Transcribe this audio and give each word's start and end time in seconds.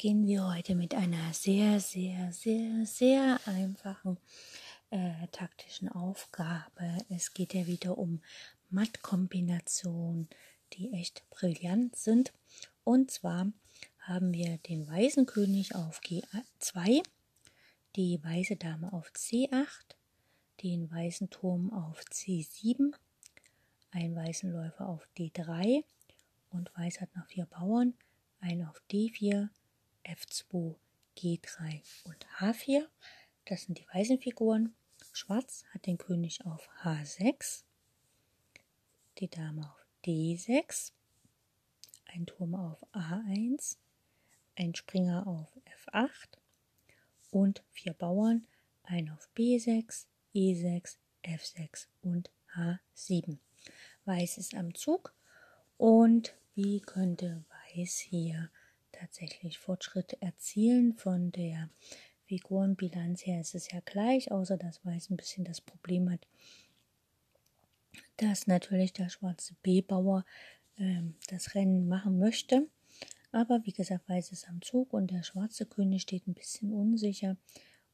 beginnen 0.00 0.26
wir 0.26 0.46
heute 0.46 0.76
mit 0.76 0.94
einer 0.94 1.34
sehr, 1.34 1.78
sehr, 1.78 2.32
sehr, 2.32 2.86
sehr 2.86 3.38
einfachen 3.44 4.16
äh, 4.88 5.26
taktischen 5.30 5.90
Aufgabe. 5.90 6.96
Es 7.10 7.34
geht 7.34 7.52
ja 7.52 7.66
wieder 7.66 7.98
um 7.98 8.22
Mattkombinationen, 8.70 10.30
die 10.72 10.90
echt 10.94 11.28
brillant 11.28 11.96
sind. 11.96 12.32
Und 12.82 13.10
zwar 13.10 13.52
haben 13.98 14.32
wir 14.32 14.56
den 14.56 14.88
weißen 14.88 15.26
König 15.26 15.74
auf 15.74 16.00
G2, 16.00 17.02
die 17.94 18.24
weiße 18.24 18.56
Dame 18.56 18.94
auf 18.94 19.12
C8, 19.14 19.96
den 20.62 20.90
weißen 20.90 21.28
Turm 21.28 21.74
auf 21.74 22.00
C7, 22.10 22.94
einen 23.90 24.16
weißen 24.16 24.50
Läufer 24.50 24.88
auf 24.88 25.06
D3 25.18 25.84
und 26.48 26.74
Weiß 26.74 27.02
hat 27.02 27.14
noch 27.14 27.26
vier 27.26 27.44
Bauern, 27.44 27.92
einen 28.40 28.64
auf 28.64 28.80
D4, 28.90 29.50
F2, 30.04 30.76
G3 31.16 31.82
und 32.04 32.26
H4. 32.38 32.86
Das 33.44 33.62
sind 33.62 33.78
die 33.78 33.86
weißen 33.92 34.18
Figuren. 34.18 34.74
Schwarz 35.12 35.64
hat 35.72 35.86
den 35.86 35.98
König 35.98 36.44
auf 36.46 36.68
H6, 36.82 37.64
die 39.18 39.28
Dame 39.28 39.68
auf 39.70 39.86
D6, 40.04 40.92
ein 42.06 42.26
Turm 42.26 42.54
auf 42.54 42.82
A1, 42.92 43.76
ein 44.56 44.74
Springer 44.74 45.26
auf 45.26 45.48
F8 45.86 46.38
und 47.30 47.62
vier 47.72 47.92
Bauern, 47.92 48.46
ein 48.84 49.10
auf 49.10 49.28
B6, 49.36 50.06
E6, 50.34 50.96
F6 51.24 51.86
und 52.02 52.30
H7. 52.54 53.38
Weiß 54.04 54.38
ist 54.38 54.54
am 54.54 54.74
Zug 54.74 55.14
und 55.76 56.34
wie 56.54 56.80
könnte 56.80 57.44
Weiß 57.74 57.98
hier 57.98 58.50
tatsächlich 59.00 59.58
Fortschritte 59.58 60.20
erzielen 60.20 60.94
von 60.94 61.32
der 61.32 61.70
Figurenbilanz 62.26 63.26
her 63.26 63.40
ist 63.40 63.54
es 63.54 63.72
ja 63.72 63.80
gleich, 63.84 64.30
außer 64.30 64.56
dass 64.56 64.84
Weiß 64.84 65.10
ein 65.10 65.16
bisschen 65.16 65.44
das 65.44 65.60
Problem 65.60 66.10
hat, 66.10 66.26
dass 68.18 68.46
natürlich 68.46 68.92
der 68.92 69.08
schwarze 69.08 69.54
B-Bauer 69.62 70.24
äh, 70.76 71.02
das 71.28 71.54
Rennen 71.54 71.88
machen 71.88 72.18
möchte. 72.18 72.68
Aber 73.32 73.64
wie 73.64 73.72
gesagt, 73.72 74.08
Weiß 74.08 74.32
ist 74.32 74.48
am 74.48 74.60
Zug 74.60 74.92
und 74.92 75.10
der 75.10 75.22
schwarze 75.22 75.66
König 75.66 76.02
steht 76.02 76.26
ein 76.26 76.34
bisschen 76.34 76.72
unsicher. 76.72 77.36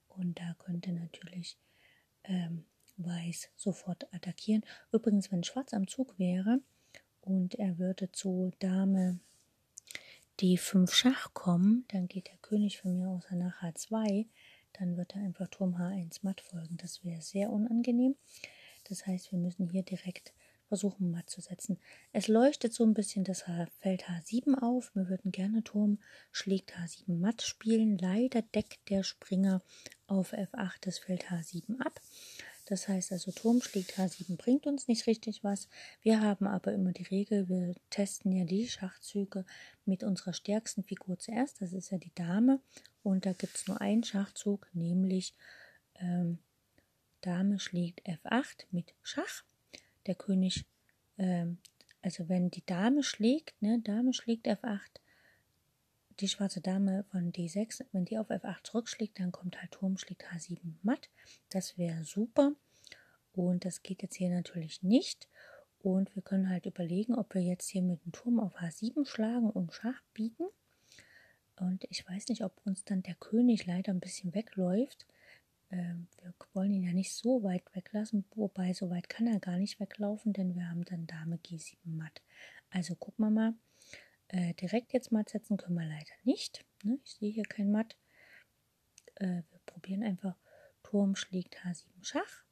Und 0.09 0.41
da 0.41 0.55
könnte 0.59 0.93
natürlich 0.93 1.59
ähm, 2.25 2.65
Weiß 2.97 3.51
sofort 3.57 4.12
attackieren. 4.12 4.65
Übrigens, 4.93 5.31
wenn 5.31 5.45
Schwarz 5.45 5.73
am 5.73 5.87
Zug 5.87 6.19
wäre 6.19 6.61
und 7.21 7.55
er 7.55 7.79
würde 7.79 8.11
zu 8.12 8.51
Dame 8.59 9.21
die 10.41 10.56
5 10.59 10.92
Schach 10.92 11.33
kommen, 11.34 11.84
dann 11.89 12.09
geht 12.09 12.29
der 12.29 12.37
König 12.39 12.81
von 12.81 12.97
mir 12.97 13.09
aus 13.09 13.25
nach 13.31 13.62
H2, 13.62 14.27
dann 14.75 14.97
wird 14.97 15.15
er 15.15 15.23
einfach 15.23 15.48
Turm 15.48 15.77
H1 15.77 16.19
matt 16.23 16.41
folgen. 16.41 16.77
Das 16.77 17.05
wäre 17.05 17.23
sehr 17.23 17.51
unangenehm. 17.51 18.15
Das 18.84 19.06
heißt, 19.06 19.33
wir 19.33 19.39
müssen 19.39 19.70
hier 19.70 19.83
direkt 19.83 20.33
versuchen, 20.69 21.11
matt 21.11 21.31
zu 21.31 21.41
setzen. 21.41 21.78
Es 22.12 22.28
leuchtet 22.28 22.73
so 22.75 22.84
ein 22.84 22.95
bisschen 22.95 23.25
das 23.25 23.45
Feld 23.81 24.05
H7 24.05 24.59
auf. 24.61 24.95
Wir 24.95 25.09
würden 25.09 25.33
gerne 25.33 25.62
Turm 25.62 25.98
schlägt 26.33 26.75
H7 26.77 27.19
matt 27.19 27.43
spielen. 27.43 27.97
Leider 27.98 28.43
deckt 28.43 28.91
der 28.91 29.03
Springer 29.03 29.62
auf 30.06 30.33
F8 30.33 30.78
das 30.83 30.98
Feld 30.98 31.27
H7 31.31 31.81
ab. 31.81 32.00
Das 32.67 32.89
heißt 32.89 33.12
also, 33.12 33.31
Turm 33.31 33.62
schlägt 33.62 33.97
H7 33.97 34.36
bringt 34.36 34.67
uns 34.67 34.89
nicht 34.89 35.06
richtig 35.06 35.45
was. 35.45 35.69
Wir 36.03 36.20
haben 36.20 36.47
aber 36.48 36.72
immer 36.72 36.92
die 36.92 37.05
Regel, 37.05 37.48
wir 37.48 37.75
testen 37.91 38.33
ja 38.33 38.45
die 38.45 38.69
Schachzüge 38.69 39.45
mit 39.84 40.03
unserer 40.03 40.33
stärksten 40.33 40.83
Figur 40.83 41.17
zuerst. 41.19 41.62
Das 41.62 41.72
ist 41.72 41.91
ja 41.91 41.98
die 41.98 42.14
Dame. 42.14 42.61
Und 43.05 43.25
da 43.25 43.33
gibt 43.33 43.55
es 43.55 43.69
nur 43.69 43.81
einen 43.81 44.03
Schachzug, 44.03 44.69
nämlich 44.72 45.33
ähm, 45.94 46.39
Dame 47.20 47.60
schlägt 47.60 48.05
F8 48.05 48.65
mit 48.72 48.94
Schach. 49.03 49.44
Der 50.06 50.16
König, 50.16 50.66
ähm, 51.19 51.59
also 52.03 52.28
wenn 52.28 52.50
die 52.50 52.66
Dame 52.66 53.05
schlägt, 53.05 53.60
ne, 53.62 53.81
Dame 53.81 54.12
schlägt 54.12 54.49
F8, 54.49 54.99
die 56.21 56.28
schwarze 56.28 56.60
Dame 56.60 57.04
von 57.10 57.32
D6, 57.32 57.84
wenn 57.93 58.04
die 58.04 58.19
auf 58.19 58.31
F8 58.31 58.65
zurückschlägt, 58.65 59.21
dann 59.21 59.32
kommt 59.32 59.60
halt 59.60 59.72
Turm, 59.72 59.99
schlägt 59.99 60.25
H7 60.25 60.59
matt. 60.82 61.10
Das 61.50 61.77
wäre 61.77 62.04
super. 62.04 62.53
Und 63.32 63.65
das 63.65 63.82
geht 63.82 64.03
jetzt 64.03 64.16
hier 64.16 64.31
natürlich 64.31 64.82
nicht. 64.82 65.28
Und 65.81 66.15
wir 66.16 66.22
können 66.22 66.49
halt 66.49 66.66
überlegen, 66.66 67.15
ob 67.15 67.34
wir 67.34 67.43
jetzt 67.43 67.69
hier 67.69 67.82
mit 67.82 68.05
dem 68.05 68.12
Turm 68.12 68.41
auf 68.41 68.56
H7 68.56 69.06
schlagen 69.06 69.50
und 69.50 69.72
Schach 69.72 70.03
bieten. 70.15 70.44
Und 71.56 71.84
ich 71.91 72.06
weiß 72.09 72.28
nicht, 72.28 72.43
ob 72.43 72.53
uns 72.65 72.84
dann 72.84 73.03
der 73.03 73.15
König 73.15 73.66
leider 73.66 73.93
ein 73.93 74.00
bisschen 74.00 74.34
wegläuft. 74.34 75.06
Ähm, 75.71 76.06
wir 76.22 76.32
wollen 76.55 76.72
ihn 76.72 76.84
ja 76.84 76.93
nicht 76.93 77.12
so 77.12 77.43
weit 77.43 77.62
weglassen, 77.75 78.25
wobei 78.34 78.72
so 78.72 78.91
weit 78.91 79.09
kann 79.09 79.26
er 79.26 79.41
gar 79.41 79.56
nicht 79.56 79.81
weglaufen, 79.81 80.32
denn 80.32 80.55
wir 80.55 80.69
haben 80.69 80.84
dann 80.84 81.06
Dame 81.06 81.37
G7 81.37 81.76
matt. 81.84 82.22
Also 82.71 82.94
gucken 82.94 83.25
wir 83.25 83.31
mal. 83.31 83.55
Äh, 84.28 84.54
direkt 84.54 84.92
jetzt 84.92 85.12
matt 85.12 85.28
setzen 85.28 85.56
können 85.56 85.76
wir 85.76 85.87
leider 85.87 86.12
nicht. 86.25 86.64
Ne? 86.82 86.98
Ich 87.04 87.12
sehe 87.12 87.31
hier 87.32 87.44
kein 87.44 87.70
Matt. 87.70 87.97
Äh, 89.16 89.42
wir 89.50 89.60
probieren 89.66 90.03
einfach 90.03 90.37
Turm 90.82 91.16
schlägt 91.16 91.59
H7 91.64 91.84
Schach. 92.03 92.44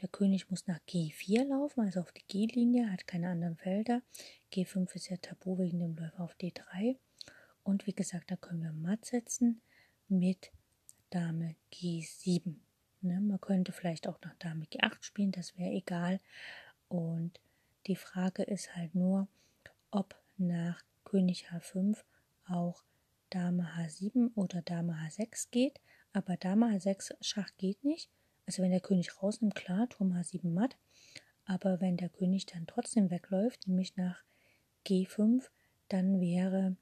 Der 0.00 0.08
König 0.08 0.50
muss 0.50 0.66
nach 0.66 0.80
G4 0.88 1.44
laufen, 1.44 1.80
also 1.80 2.00
auf 2.00 2.12
die 2.12 2.24
G-Linie, 2.26 2.90
hat 2.90 3.06
keine 3.06 3.28
anderen 3.28 3.56
Felder. 3.56 4.02
G5 4.52 4.94
ist 4.94 5.08
ja 5.08 5.16
tabu 5.16 5.58
wegen 5.58 5.78
dem 5.78 5.94
Läufer 5.94 6.24
auf 6.24 6.34
D3. 6.36 6.96
Und 7.62 7.86
wie 7.86 7.94
gesagt, 7.94 8.30
da 8.30 8.36
können 8.36 8.62
wir 8.62 8.72
matt 8.72 9.04
setzen 9.04 9.60
mit 10.08 10.50
Dame 11.10 11.56
G7. 11.72 12.54
Ne, 13.02 13.20
man 13.20 13.40
könnte 13.40 13.72
vielleicht 13.72 14.08
auch 14.08 14.20
nach 14.22 14.34
Dame 14.38 14.64
G8 14.64 15.02
spielen, 15.02 15.32
das 15.32 15.56
wäre 15.56 15.70
egal. 15.70 16.20
Und 16.88 17.40
die 17.86 17.96
Frage 17.96 18.42
ist 18.42 18.74
halt 18.76 18.94
nur, 18.94 19.28
ob 19.90 20.16
nach 20.36 20.82
König 21.14 21.46
H5 21.48 21.98
auch 22.48 22.82
Dame 23.30 23.68
H7 23.76 24.34
oder 24.34 24.62
Dame 24.62 24.94
H6 24.94 25.46
geht. 25.52 25.80
Aber 26.12 26.36
Dame 26.36 26.66
H6 26.66 27.14
Schach 27.20 27.50
geht 27.56 27.84
nicht. 27.84 28.10
Also 28.46 28.64
wenn 28.64 28.72
der 28.72 28.80
König 28.80 29.22
rausnimmt, 29.22 29.54
klar, 29.54 29.88
Turm 29.88 30.12
H7 30.12 30.48
matt. 30.48 30.76
Aber 31.44 31.80
wenn 31.80 31.96
der 31.96 32.08
König 32.08 32.46
dann 32.46 32.66
trotzdem 32.66 33.12
wegläuft, 33.12 33.68
nämlich 33.68 33.96
nach 33.96 34.24
G5, 34.84 35.44
dann 35.88 36.20
wäre 36.20 36.74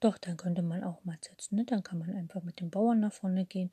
doch, 0.00 0.18
dann 0.18 0.36
könnte 0.36 0.60
man 0.60 0.84
auch 0.84 1.02
matt 1.02 1.24
setzen. 1.24 1.56
Ne? 1.56 1.64
Dann 1.64 1.82
kann 1.82 1.98
man 1.98 2.10
einfach 2.10 2.42
mit 2.42 2.60
dem 2.60 2.68
Bauern 2.68 3.00
nach 3.00 3.14
vorne 3.14 3.46
gehen. 3.46 3.70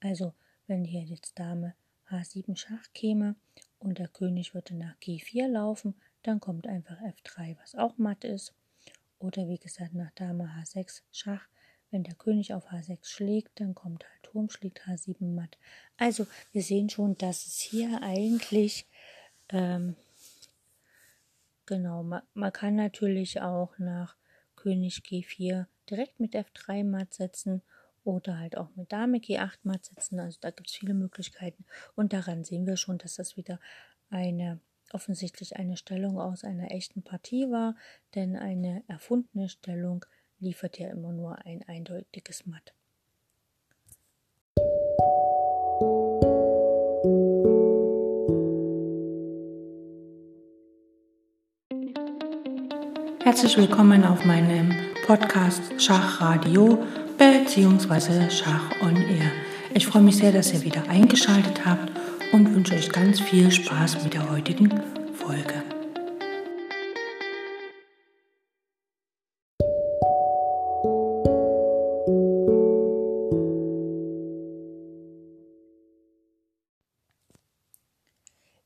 Also 0.00 0.32
wenn 0.66 0.86
hier 0.86 1.02
jetzt 1.02 1.38
Dame 1.38 1.74
H7 2.08 2.56
Schach 2.56 2.94
käme 2.94 3.36
und 3.78 3.98
der 3.98 4.08
König 4.08 4.54
würde 4.54 4.74
nach 4.74 4.96
G4 5.00 5.48
laufen, 5.48 5.94
dann 6.22 6.40
kommt 6.40 6.66
einfach 6.66 7.00
F3, 7.00 7.56
was 7.60 7.74
auch 7.74 7.98
matt 7.98 8.24
ist. 8.24 8.54
Oder 9.18 9.48
wie 9.48 9.58
gesagt, 9.58 9.94
nach 9.94 10.10
Dame 10.14 10.50
H6 10.58 11.02
Schach. 11.12 11.46
Wenn 11.90 12.04
der 12.04 12.14
König 12.14 12.54
auf 12.54 12.70
H6 12.70 13.04
schlägt, 13.04 13.60
dann 13.60 13.74
kommt 13.74 14.04
halt 14.04 14.22
Turm, 14.22 14.48
schlägt 14.48 14.80
H7 14.86 15.34
matt. 15.34 15.58
Also 15.98 16.26
wir 16.52 16.62
sehen 16.62 16.88
schon, 16.88 17.18
dass 17.18 17.46
es 17.46 17.60
hier 17.60 18.02
eigentlich, 18.02 18.86
ähm, 19.50 19.94
genau, 21.66 22.02
man, 22.02 22.22
man 22.32 22.52
kann 22.52 22.76
natürlich 22.76 23.42
auch 23.42 23.78
nach 23.78 24.16
König 24.56 25.02
G4 25.04 25.66
direkt 25.90 26.18
mit 26.18 26.34
F3 26.34 26.82
matt 26.82 27.12
setzen 27.12 27.62
oder 28.04 28.38
halt 28.38 28.56
auch 28.56 28.70
mit 28.74 28.90
Dame 28.90 29.18
G8 29.18 29.58
matt 29.62 29.84
setzen. 29.84 30.18
Also 30.18 30.38
da 30.40 30.50
gibt 30.50 30.70
es 30.70 30.76
viele 30.76 30.94
Möglichkeiten. 30.94 31.64
Und 31.94 32.12
daran 32.12 32.44
sehen 32.44 32.66
wir 32.66 32.76
schon, 32.76 32.98
dass 32.98 33.16
das 33.16 33.36
wieder 33.36 33.60
eine 34.10 34.60
offensichtlich 34.92 35.56
eine 35.56 35.76
Stellung 35.76 36.18
aus 36.18 36.44
einer 36.44 36.70
echten 36.70 37.02
Partie 37.02 37.50
war, 37.50 37.74
denn 38.14 38.36
eine 38.36 38.82
erfundene 38.88 39.48
Stellung 39.48 40.04
liefert 40.38 40.78
ja 40.78 40.88
immer 40.88 41.12
nur 41.12 41.44
ein 41.44 41.62
eindeutiges 41.66 42.46
Matt. 42.46 42.74
Herzlich 53.24 53.56
willkommen 53.56 54.04
auf 54.04 54.24
meinem 54.24 54.74
Podcast 55.06 55.62
Schachradio 55.80 56.84
bzw. 57.16 58.28
Schach 58.30 58.82
on 58.82 58.96
Air. 58.96 59.30
Ich 59.74 59.86
freue 59.86 60.02
mich 60.02 60.16
sehr, 60.16 60.32
dass 60.32 60.52
ihr 60.52 60.62
wieder 60.62 60.88
eingeschaltet 60.88 61.64
habt 61.64 61.91
und 62.32 62.54
wünsche 62.54 62.74
euch 62.74 62.90
ganz 62.90 63.20
viel 63.20 63.50
Spaß 63.50 64.02
mit 64.04 64.14
der 64.14 64.30
heutigen 64.30 64.70
Folge. 65.14 65.62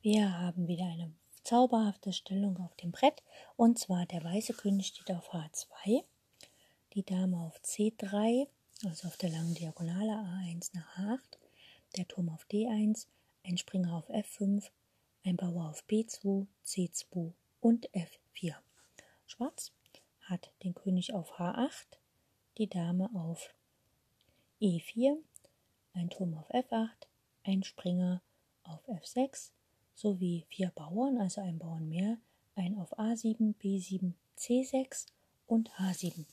Wir 0.01 0.39
haben 0.39 0.69
wieder 0.69 0.85
eine 0.85 1.13
zauberhafte 1.43 2.13
Stellung 2.13 2.57
auf 2.59 2.77
dem 2.77 2.93
Brett 2.93 3.25
und 3.57 3.81
zwar 3.81 4.07
der 4.07 4.23
weiße 4.23 4.53
König 4.55 4.87
steht 4.87 5.11
auf 5.11 5.33
H2, 5.33 6.05
die 6.95 7.05
Dame 7.05 7.39
auf 7.39 7.61
C3, 7.65 8.47
also 8.85 9.09
auf 9.09 9.17
der 9.17 9.31
langen 9.31 9.55
Diagonale 9.55 10.13
A1 10.13 10.71
nach 10.75 10.97
H8, 10.97 11.39
der 11.97 12.07
Turm 12.07 12.29
auf 12.29 12.47
D1, 12.49 13.07
ein 13.47 13.59
Springer 13.59 13.95
auf 13.95 14.11
F5, 14.11 14.71
ein 15.25 15.37
Bauer 15.37 15.71
auf 15.71 15.85
B2, 15.89 16.47
C2 16.65 17.33
und 17.61 17.89
F4. 17.91 18.55
Schwarz 19.27 19.73
hat 20.21 20.53
den 20.65 20.75
König 20.75 21.15
auf 21.15 21.39
H8, 21.39 21.87
die 22.59 22.69
Dame 22.69 23.09
auf 23.15 23.55
E4, 24.61 25.17
ein 25.93 26.11
Turm 26.11 26.35
auf 26.35 26.51
F8, 26.51 27.07
ein 27.45 27.63
Springer 27.63 28.23
auf 28.65 28.89
F6 28.89 29.51
sowie 29.95 30.45
vier 30.49 30.71
Bauern, 30.75 31.19
also 31.19 31.41
ein 31.41 31.59
Bauern 31.59 31.89
mehr, 31.89 32.19
ein 32.57 32.79
auf 32.79 32.99
A7, 32.99 33.55
B7, 33.57 34.13
C6 34.37 35.07
und 35.47 35.71
H7. 35.73 36.25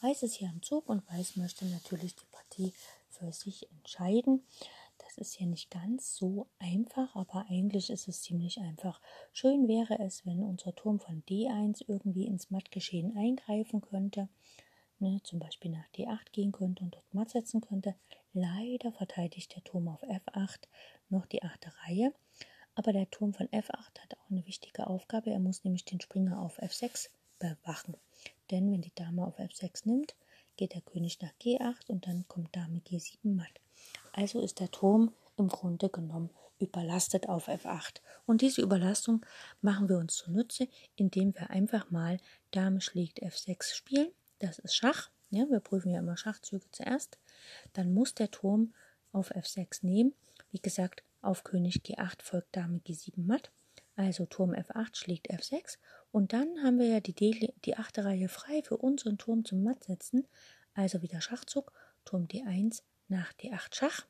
Weiß 0.00 0.22
ist 0.22 0.34
hier 0.34 0.48
am 0.48 0.62
Zug 0.62 0.88
und 0.88 1.06
Weiß 1.10 1.36
möchte 1.36 1.66
natürlich 1.66 2.16
die 2.16 2.26
Partie 2.32 2.72
für 3.10 3.32
sich 3.32 3.70
entscheiden. 3.70 4.42
Das 5.14 5.28
ist 5.28 5.34
hier 5.34 5.46
nicht 5.46 5.68
ganz 5.68 6.16
so 6.16 6.46
einfach, 6.58 7.14
aber 7.16 7.44
eigentlich 7.50 7.90
ist 7.90 8.08
es 8.08 8.22
ziemlich 8.22 8.60
einfach. 8.60 8.98
Schön 9.34 9.68
wäre 9.68 9.98
es, 9.98 10.24
wenn 10.24 10.42
unser 10.42 10.74
Turm 10.74 11.00
von 11.00 11.22
D1 11.24 11.84
irgendwie 11.86 12.24
ins 12.24 12.50
Mattgeschehen 12.50 13.14
eingreifen 13.14 13.82
könnte, 13.82 14.30
ne, 15.00 15.20
zum 15.22 15.38
Beispiel 15.38 15.70
nach 15.70 15.86
D8 15.94 16.32
gehen 16.32 16.50
könnte 16.50 16.82
und 16.82 16.94
dort 16.94 17.12
Matt 17.12 17.28
setzen 17.28 17.60
könnte. 17.60 17.94
Leider 18.32 18.90
verteidigt 18.90 19.54
der 19.54 19.62
Turm 19.64 19.86
auf 19.88 20.02
F8 20.02 20.60
noch 21.10 21.26
die 21.26 21.42
achte 21.42 21.70
Reihe. 21.84 22.14
Aber 22.74 22.94
der 22.94 23.10
Turm 23.10 23.34
von 23.34 23.48
F8 23.48 24.00
hat 24.00 24.16
auch 24.16 24.30
eine 24.30 24.46
wichtige 24.46 24.86
Aufgabe. 24.86 25.30
Er 25.30 25.40
muss 25.40 25.62
nämlich 25.62 25.84
den 25.84 26.00
Springer 26.00 26.40
auf 26.40 26.58
F6 26.58 27.10
bewachen. 27.38 27.98
Denn 28.50 28.72
wenn 28.72 28.80
die 28.80 28.94
Dame 28.94 29.26
auf 29.26 29.38
F6 29.38 29.86
nimmt, 29.86 30.16
geht 30.56 30.72
der 30.72 30.80
König 30.80 31.20
nach 31.20 31.34
G8 31.38 31.90
und 31.90 32.06
dann 32.06 32.26
kommt 32.28 32.56
Dame 32.56 32.78
G7 32.78 33.34
matt. 33.34 33.60
Also 34.12 34.40
ist 34.40 34.60
der 34.60 34.70
Turm 34.70 35.12
im 35.36 35.48
Grunde 35.48 35.88
genommen 35.88 36.30
überlastet 36.58 37.28
auf 37.28 37.48
F8. 37.48 38.00
Und 38.24 38.40
diese 38.40 38.62
Überlastung 38.62 39.26
machen 39.60 39.88
wir 39.88 39.98
uns 39.98 40.14
zunutze, 40.14 40.68
indem 40.96 41.34
wir 41.34 41.50
einfach 41.50 41.90
mal 41.90 42.18
Dame 42.52 42.80
schlägt 42.80 43.22
F6 43.22 43.74
spielen. 43.74 44.12
Das 44.38 44.58
ist 44.58 44.74
Schach. 44.74 45.10
Ja, 45.30 45.48
wir 45.48 45.60
prüfen 45.60 45.90
ja 45.90 45.98
immer 45.98 46.16
Schachzüge 46.16 46.70
zuerst. 46.70 47.18
Dann 47.72 47.92
muss 47.92 48.14
der 48.14 48.30
Turm 48.30 48.74
auf 49.12 49.34
F6 49.34 49.84
nehmen. 49.84 50.14
Wie 50.50 50.60
gesagt, 50.60 51.02
auf 51.20 51.42
König 51.42 51.82
G8 51.84 52.22
folgt 52.22 52.54
Dame 52.54 52.78
G7 52.78 53.24
matt. 53.24 53.50
Also 53.96 54.26
Turm 54.26 54.52
F8 54.52 54.96
schlägt 54.96 55.30
F6. 55.30 55.78
Und 56.12 56.32
dann 56.32 56.62
haben 56.62 56.78
wir 56.78 56.86
ja 56.86 57.00
die, 57.00 57.76
achte 57.76 58.04
Reihe 58.04 58.28
frei 58.28 58.62
für 58.62 58.76
unseren 58.76 59.18
Turm 59.18 59.44
zum 59.44 59.62
Mattsetzen. 59.62 60.26
Also 60.74 61.02
wieder 61.02 61.20
Schachzug. 61.20 61.72
Turm 62.04 62.26
D1 62.26 62.82
nach 63.12 63.32
D8 63.34 63.74
Schach. 63.74 64.06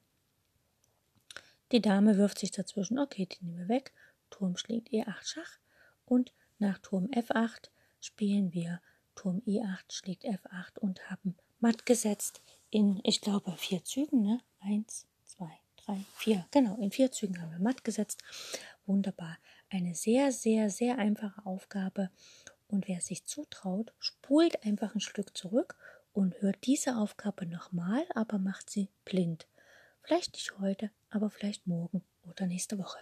Die 1.72 1.82
Dame 1.82 2.16
wirft 2.16 2.38
sich 2.38 2.52
dazwischen, 2.52 2.98
okay, 2.98 3.26
die 3.26 3.44
nehmen 3.44 3.58
wir 3.58 3.68
weg. 3.68 3.92
Turm 4.30 4.56
schlägt 4.56 4.88
E8 4.90 5.22
Schach 5.22 5.58
und 6.06 6.32
nach 6.58 6.78
Turm 6.78 7.06
F8 7.06 7.68
spielen 8.00 8.52
wir 8.52 8.80
Turm 9.14 9.42
E8 9.46 9.92
schlägt 9.92 10.24
F8 10.24 10.78
und 10.78 11.10
haben 11.10 11.36
matt 11.60 11.84
gesetzt 11.84 12.40
in, 12.70 13.00
ich 13.04 13.20
glaube, 13.20 13.52
vier 13.56 13.84
Zügen. 13.84 14.22
Ne? 14.22 14.40
Eins, 14.60 15.06
zwei, 15.24 15.50
drei, 15.76 15.98
vier. 16.16 16.46
Genau, 16.50 16.76
in 16.76 16.90
vier 16.90 17.10
Zügen 17.10 17.40
haben 17.40 17.52
wir 17.52 17.58
matt 17.58 17.84
gesetzt. 17.84 18.22
Wunderbar. 18.86 19.36
Eine 19.68 19.94
sehr, 19.94 20.32
sehr, 20.32 20.70
sehr 20.70 20.98
einfache 20.98 21.44
Aufgabe. 21.44 22.10
Und 22.68 22.88
wer 22.88 23.00
sich 23.00 23.24
zutraut, 23.24 23.92
spult 23.98 24.64
einfach 24.64 24.94
ein 24.94 25.00
Stück 25.00 25.36
zurück 25.36 25.76
und 26.12 26.40
hört 26.42 26.66
diese 26.66 26.96
Aufgabe 26.96 27.46
nochmal, 27.46 28.04
aber 28.14 28.38
macht 28.38 28.70
sie 28.70 28.88
blind. 29.04 29.46
Vielleicht 30.02 30.34
nicht 30.34 30.58
heute, 30.58 30.90
aber 31.10 31.30
vielleicht 31.30 31.66
morgen 31.66 32.02
oder 32.28 32.46
nächste 32.46 32.78
Woche. 32.78 32.98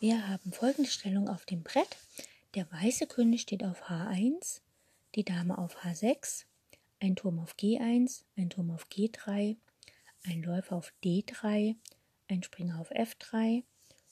Wir 0.00 0.28
haben 0.28 0.52
folgende 0.52 0.90
Stellung 0.90 1.28
auf 1.28 1.44
dem 1.44 1.64
Brett. 1.64 1.96
Der 2.54 2.70
weiße 2.70 3.06
König 3.08 3.42
steht 3.42 3.64
auf 3.64 3.90
H1, 3.90 4.60
die 5.16 5.24
Dame 5.24 5.58
auf 5.58 5.84
H6, 5.84 6.44
ein 7.00 7.16
Turm 7.16 7.40
auf 7.40 7.56
G1, 7.56 8.22
ein 8.36 8.48
Turm 8.48 8.70
auf 8.70 8.86
G3, 8.86 9.56
ein 10.24 10.42
Läufer 10.42 10.76
auf 10.76 10.92
D3, 11.02 11.76
ein 12.28 12.42
Springer 12.42 12.80
auf 12.80 12.90
F3 12.92 13.64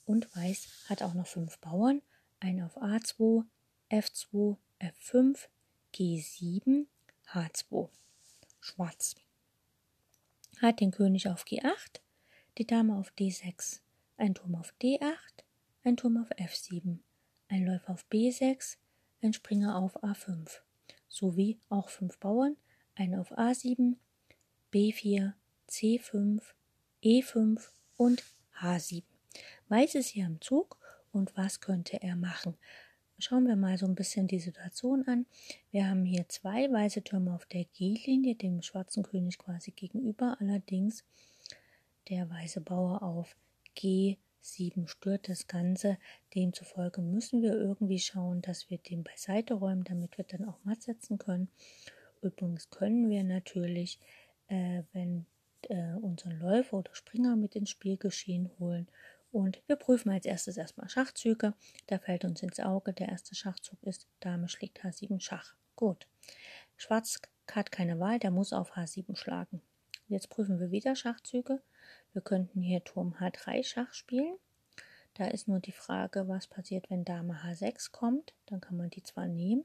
und 0.05 0.35
Weiß 0.35 0.69
hat 0.89 1.03
auch 1.03 1.15
noch 1.15 1.27
fünf 1.27 1.59
Bauern, 1.59 2.03
ein 2.41 2.63
auf 2.63 2.77
A2, 2.77 3.45
F2, 3.91 4.57
F5, 4.81 5.49
G7, 5.95 6.87
H2. 7.33 7.89
Schwarz. 8.61 9.15
Hat 10.61 10.81
den 10.81 10.91
König 10.91 11.29
auf 11.29 11.45
G8, 11.45 12.01
die 12.59 12.67
Dame 12.67 12.97
auf 12.97 13.13
D6, 13.13 13.81
ein 14.17 14.35
Turm 14.35 14.57
auf 14.57 14.75
D8, 14.83 15.15
ein 15.85 15.97
Turm 15.97 16.17
auf 16.17 16.31
F7, 16.31 16.99
ein 17.49 17.65
Läufer 17.65 17.93
auf 17.93 18.07
B6, 18.11 18.77
ein 19.23 19.33
Springer 19.33 19.77
auf 19.77 20.03
A5, 20.03 20.61
sowie 21.09 21.61
auch 21.69 21.91
fünf 21.91 22.19
Bauern, 22.19 22.57
ein 22.97 23.15
auf 23.15 23.33
A7, 23.33 23.97
B4, 24.73 25.35
C5, 25.69 26.43
E5 27.05 27.69
und 27.97 28.23
H7. 28.61 29.03
Weiß 29.69 29.95
ist 29.95 30.09
hier 30.09 30.27
am 30.27 30.41
Zug 30.41 30.79
und 31.13 31.37
was 31.37 31.61
könnte 31.61 32.03
er 32.03 32.17
machen? 32.17 32.57
Schauen 33.19 33.47
wir 33.47 33.57
mal 33.57 33.79
so 33.79 33.87
ein 33.87 33.95
bisschen 33.95 34.27
die 34.27 34.39
Situation 34.39 35.07
an. 35.09 35.25
Wir 35.71 35.89
haben 35.89 36.05
hier 36.05 36.29
zwei 36.29 36.71
weiße 36.71 37.03
Türme 37.03 37.35
auf 37.35 37.47
der 37.47 37.65
G-Linie, 37.65 38.35
dem 38.35 38.61
schwarzen 38.61 39.03
König 39.03 39.39
quasi 39.39 39.71
gegenüber. 39.71 40.37
Allerdings 40.39 41.03
der 42.11 42.29
weiße 42.29 42.61
Bauer 42.61 43.03
auf 43.03 43.35
G7 43.77 44.87
stört 44.87 45.31
das 45.31 45.47
Ganze. 45.47 45.97
Demzufolge 46.35 47.01
müssen 47.01 47.41
wir 47.41 47.55
irgendwie 47.55 47.99
schauen, 47.99 48.43
dass 48.43 48.69
wir 48.69 48.79
den 48.79 49.03
beiseite 49.03 49.55
räumen, 49.55 49.85
damit 49.85 50.19
wir 50.19 50.25
dann 50.25 50.47
auch 50.47 50.59
matt 50.65 50.83
setzen 50.83 51.17
können. 51.17 51.49
Übrigens 52.21 52.69
können 52.69 53.09
wir 53.09 53.25
natürlich, 53.25 53.99
äh, 54.49 54.83
wenn 54.93 55.25
äh, 55.69 55.95
unseren 55.95 56.39
Läufer 56.39 56.79
oder 56.79 56.95
Springer 56.95 57.37
mit 57.37 57.57
ins 57.57 57.71
Spielgeschehen 57.71 58.51
holen. 58.59 58.89
Und 59.33 59.61
wir 59.67 59.77
prüfen 59.77 60.11
als 60.11 60.25
erstes 60.25 60.57
erstmal 60.57 60.89
Schachzüge. 60.89 61.55
Da 61.89 61.99
fällt 61.99 62.25
uns 62.25 62.43
ins 62.43 62.61
Auge, 62.61 62.93
der 62.93 63.09
erste 63.09 63.35
Schachzug 63.35 63.83
ist 63.83 64.07
Dame 64.21 64.49
schlägt 64.49 64.85
H7 64.85 65.21
Schach. 65.21 65.55
Gut. 65.75 66.07
Schwarz 66.77 67.21
hat 67.51 67.71
keine 67.71 67.99
Wahl, 68.01 68.19
der 68.19 68.31
muss 68.31 68.53
auf 68.53 68.77
H7 68.77 69.17
schlagen. 69.17 69.61
Jetzt 70.09 70.31
prüfen 70.31 70.61
wir 70.61 70.71
wieder 70.71 70.95
Schachzüge. 70.97 71.61
Wir 72.13 72.23
könnten 72.23 72.63
hier 72.63 72.83
Turm 72.85 73.15
H3 73.21 73.65
Schach 73.65 73.93
spielen. 73.93 74.37
Da 75.15 75.27
ist 75.27 75.49
nur 75.49 75.61
die 75.61 75.73
Frage, 75.73 76.29
was 76.29 76.47
passiert, 76.47 76.91
wenn 76.91 77.05
Dame 77.05 77.43
H6 77.43 77.91
kommt. 77.91 78.35
Dann 78.47 78.61
kann 78.61 78.77
man 78.77 78.91
die 78.91 79.03
zwar 79.03 79.27
nehmen, 79.27 79.65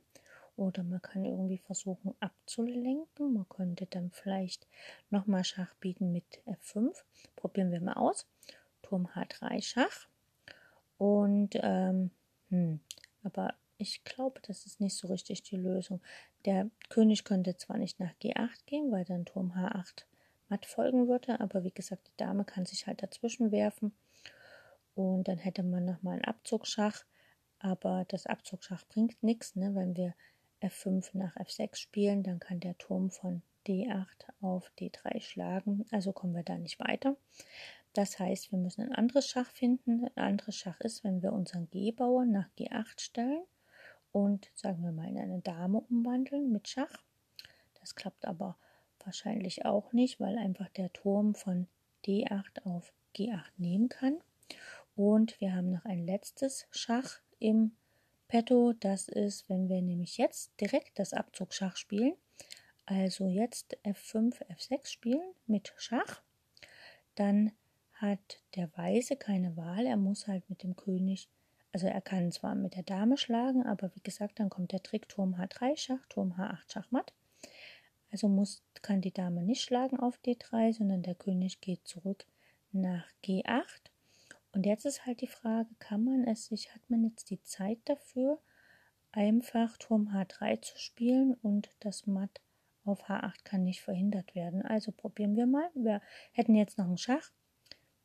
oder 0.61 0.83
man 0.83 1.01
kann 1.01 1.25
irgendwie 1.25 1.57
versuchen 1.57 2.13
abzulenken. 2.19 3.33
Man 3.33 3.49
könnte 3.49 3.87
dann 3.87 4.11
vielleicht 4.11 4.67
nochmal 5.09 5.43
Schach 5.43 5.73
bieten 5.75 6.11
mit 6.11 6.25
F5. 6.45 6.95
Probieren 7.35 7.71
wir 7.71 7.81
mal 7.81 7.93
aus. 7.93 8.27
Turm 8.83 9.07
H3 9.07 9.61
Schach. 9.61 10.07
Und, 10.97 11.55
ähm, 11.55 12.11
hm, 12.49 12.79
aber 13.23 13.55
ich 13.77 14.03
glaube, 14.03 14.39
das 14.43 14.67
ist 14.67 14.79
nicht 14.79 14.95
so 14.95 15.07
richtig 15.07 15.41
die 15.43 15.57
Lösung. 15.57 16.01
Der 16.45 16.69
König 16.89 17.23
könnte 17.23 17.57
zwar 17.57 17.77
nicht 17.77 17.99
nach 17.99 18.13
G8 18.21 18.65
gehen, 18.67 18.91
weil 18.91 19.05
dann 19.05 19.25
Turm 19.25 19.53
H8 19.53 20.05
matt 20.49 20.65
folgen 20.67 21.07
würde, 21.07 21.39
aber 21.39 21.63
wie 21.63 21.71
gesagt, 21.71 22.07
die 22.07 22.17
Dame 22.17 22.45
kann 22.45 22.65
sich 22.65 22.85
halt 22.85 23.01
dazwischen 23.01 23.51
werfen. 23.51 23.93
Und 24.93 25.27
dann 25.27 25.39
hätte 25.39 25.63
man 25.63 25.85
nochmal 25.85 26.15
einen 26.15 26.25
Abzugschach. 26.25 27.03
Aber 27.57 28.05
das 28.07 28.25
Abzugschach 28.25 28.83
bringt 28.87 29.21
nichts, 29.23 29.55
ne, 29.55 29.73
wenn 29.75 29.95
wir 29.95 30.13
F5 30.61 31.17
nach 31.17 31.35
F6 31.35 31.75
spielen, 31.75 32.23
dann 32.23 32.39
kann 32.39 32.59
der 32.59 32.77
Turm 32.77 33.09
von 33.09 33.41
D8 33.67 34.05
auf 34.41 34.71
D3 34.79 35.21
schlagen, 35.21 35.85
also 35.91 36.13
kommen 36.13 36.35
wir 36.35 36.43
da 36.43 36.57
nicht 36.57 36.79
weiter. 36.79 37.15
Das 37.93 38.19
heißt, 38.19 38.51
wir 38.51 38.59
müssen 38.59 38.81
ein 38.81 38.93
anderes 38.93 39.27
Schach 39.27 39.49
finden. 39.51 40.05
Ein 40.15 40.23
anderes 40.23 40.55
Schach 40.55 40.79
ist, 40.79 41.03
wenn 41.03 41.21
wir 41.21 41.33
unseren 41.33 41.69
G-Bauern 41.71 42.31
nach 42.31 42.47
G8 42.57 43.01
stellen 43.01 43.43
und 44.13 44.49
sagen 44.53 44.81
wir 44.83 44.91
mal 44.91 45.09
in 45.09 45.17
eine 45.19 45.41
Dame 45.41 45.81
umwandeln 45.81 46.51
mit 46.51 46.69
Schach. 46.69 47.03
Das 47.81 47.95
klappt 47.95 48.25
aber 48.25 48.57
wahrscheinlich 49.03 49.65
auch 49.65 49.91
nicht, 49.91 50.19
weil 50.19 50.37
einfach 50.37 50.69
der 50.69 50.93
Turm 50.93 51.35
von 51.35 51.67
D8 52.05 52.63
auf 52.63 52.93
G8 53.15 53.51
nehmen 53.57 53.89
kann. 53.89 54.19
Und 54.95 55.39
wir 55.41 55.53
haben 55.53 55.71
noch 55.71 55.85
ein 55.85 56.05
letztes 56.05 56.67
Schach 56.71 57.19
im 57.39 57.71
Petto, 58.31 58.71
das 58.71 59.09
ist, 59.09 59.49
wenn 59.49 59.67
wir 59.67 59.81
nämlich 59.81 60.17
jetzt 60.17 60.53
direkt 60.61 60.97
das 60.97 61.11
Abzugschach 61.11 61.75
spielen, 61.75 62.13
also 62.85 63.27
jetzt 63.27 63.77
F5, 63.83 64.41
F6 64.47 64.87
spielen 64.87 65.33
mit 65.47 65.73
Schach, 65.75 66.21
dann 67.15 67.51
hat 67.91 68.41
der 68.55 68.69
Weiße 68.77 69.17
keine 69.17 69.57
Wahl. 69.57 69.85
Er 69.85 69.97
muss 69.97 70.29
halt 70.29 70.49
mit 70.49 70.63
dem 70.63 70.77
König, 70.77 71.27
also 71.73 71.87
er 71.87 71.99
kann 71.99 72.31
zwar 72.31 72.55
mit 72.55 72.75
der 72.75 72.83
Dame 72.83 73.17
schlagen, 73.17 73.65
aber 73.65 73.93
wie 73.95 74.01
gesagt, 74.01 74.39
dann 74.39 74.49
kommt 74.49 74.71
der 74.71 74.81
Trick 74.81 75.09
Turm 75.09 75.35
H3 75.35 75.75
Schach, 75.75 76.05
Turm 76.07 76.31
H8 76.31 76.71
Schachmatt. 76.71 77.11
Also 78.13 78.29
muss, 78.29 78.63
kann 78.81 79.01
die 79.01 79.11
Dame 79.11 79.43
nicht 79.43 79.61
schlagen 79.61 79.99
auf 79.99 80.17
D3, 80.25 80.71
sondern 80.71 81.01
der 81.01 81.15
König 81.15 81.59
geht 81.59 81.85
zurück 81.85 82.25
nach 82.71 83.09
G8. 83.25 83.80
Und 84.53 84.65
jetzt 84.65 84.85
ist 84.85 85.05
halt 85.05 85.21
die 85.21 85.27
Frage, 85.27 85.69
kann 85.79 86.03
man 86.03 86.25
es 86.25 86.47
sich, 86.47 86.73
hat 86.73 86.89
man 86.89 87.03
jetzt 87.03 87.29
die 87.29 87.41
Zeit 87.43 87.79
dafür, 87.85 88.39
einfach 89.11 89.77
Turm 89.77 90.09
H3 90.09 90.61
zu 90.61 90.77
spielen 90.77 91.35
und 91.35 91.69
das 91.79 92.07
Matt 92.07 92.41
auf 92.85 93.03
H8 93.07 93.43
kann 93.43 93.63
nicht 93.63 93.81
verhindert 93.81 94.35
werden. 94.35 94.63
Also 94.63 94.91
probieren 94.91 95.35
wir 95.35 95.45
mal. 95.45 95.69
Wir 95.73 96.01
hätten 96.31 96.55
jetzt 96.55 96.77
noch 96.77 96.85
einen 96.85 96.97
Schach 96.97 97.31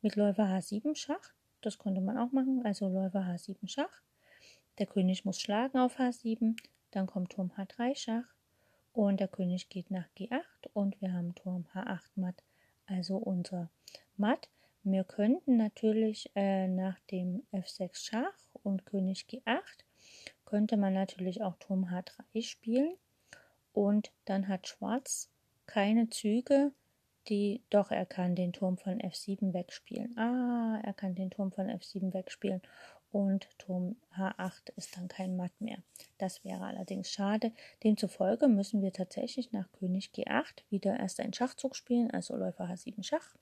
mit 0.01 0.15
Läufer 0.15 0.43
H7 0.43 0.95
Schach. 0.95 1.33
Das 1.61 1.77
konnte 1.77 2.01
man 2.01 2.17
auch 2.17 2.31
machen. 2.31 2.61
Also 2.63 2.87
Läufer 2.87 3.21
H7 3.21 3.67
Schach. 3.67 4.01
Der 4.77 4.85
König 4.85 5.25
muss 5.25 5.39
schlagen 5.39 5.79
auf 5.79 5.99
H7. 5.99 6.55
Dann 6.91 7.07
kommt 7.07 7.31
Turm 7.31 7.51
H3 7.57 7.95
Schach. 7.95 8.37
Und 8.93 9.19
der 9.19 9.27
König 9.27 9.69
geht 9.69 9.91
nach 9.91 10.07
G8 10.17 10.41
und 10.73 10.99
wir 11.01 11.13
haben 11.13 11.35
Turm 11.35 11.67
H8 11.73 12.09
Matt, 12.15 12.43
also 12.87 13.17
unser 13.17 13.69
Matt. 14.15 14.49
Wir 14.89 15.03
könnten 15.03 15.57
natürlich 15.57 16.31
äh, 16.33 16.65
nach 16.65 16.97
dem 17.11 17.43
F6 17.51 18.05
Schach 18.09 18.37
und 18.63 18.85
König 18.85 19.25
G8 19.29 19.83
könnte 20.45 20.77
man 20.77 20.93
natürlich 20.93 21.41
auch 21.43 21.57
Turm 21.57 21.89
H3 21.91 22.41
spielen 22.41 22.95
und 23.73 24.13
dann 24.23 24.47
hat 24.47 24.69
Schwarz 24.69 25.29
keine 25.65 26.09
Züge, 26.09 26.71
die 27.27 27.61
doch 27.69 27.91
er 27.91 28.05
kann 28.05 28.35
den 28.35 28.53
Turm 28.53 28.77
von 28.77 29.01
F7 29.01 29.53
wegspielen. 29.53 30.17
Ah, 30.17 30.79
er 30.81 30.93
kann 30.93 31.15
den 31.15 31.31
Turm 31.31 31.51
von 31.51 31.67
F7 31.67 32.13
wegspielen 32.13 32.61
und 33.11 33.49
Turm 33.57 33.97
H8 34.15 34.71
ist 34.77 34.95
dann 34.95 35.09
kein 35.09 35.35
Matt 35.35 35.59
mehr. 35.59 35.79
Das 36.17 36.45
wäre 36.45 36.63
allerdings 36.63 37.11
schade. 37.11 37.51
Demzufolge 37.83 38.47
müssen 38.47 38.81
wir 38.81 38.93
tatsächlich 38.93 39.51
nach 39.51 39.69
König 39.73 40.11
G8 40.15 40.63
wieder 40.69 40.97
erst 40.97 41.19
einen 41.19 41.33
Schachzug 41.33 41.75
spielen, 41.75 42.09
also 42.09 42.37
Läufer 42.37 42.69
H7 42.69 43.03
Schach. 43.03 43.35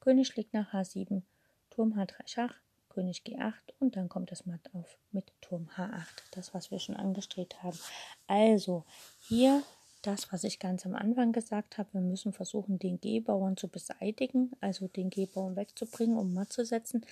König 0.00 0.28
schlägt 0.28 0.54
nach 0.54 0.72
H7, 0.72 1.22
Turm 1.70 1.92
H3 1.94 2.14
Schach, 2.26 2.54
König 2.88 3.22
G8 3.24 3.52
und 3.78 3.96
dann 3.96 4.08
kommt 4.08 4.32
das 4.32 4.46
Matt 4.46 4.68
auf 4.74 4.98
mit 5.12 5.32
Turm 5.40 5.68
H8. 5.76 6.06
Das, 6.32 6.52
was 6.54 6.70
wir 6.70 6.78
schon 6.78 6.96
angestrebt 6.96 7.62
haben. 7.62 7.78
Also 8.26 8.84
hier 9.20 9.62
das, 10.02 10.32
was 10.32 10.44
ich 10.44 10.58
ganz 10.58 10.86
am 10.86 10.94
Anfang 10.94 11.32
gesagt 11.32 11.78
habe, 11.78 11.92
wir 11.92 12.00
müssen 12.00 12.32
versuchen, 12.32 12.78
den 12.78 13.00
G-Bauern 13.00 13.56
zu 13.56 13.68
beseitigen, 13.68 14.52
also 14.60 14.88
den 14.88 15.10
G-Bauern 15.10 15.56
wegzubringen, 15.56 16.16
um 16.16 16.32
Matt 16.34 16.52
zu 16.52 16.64
setzen. 16.64 17.04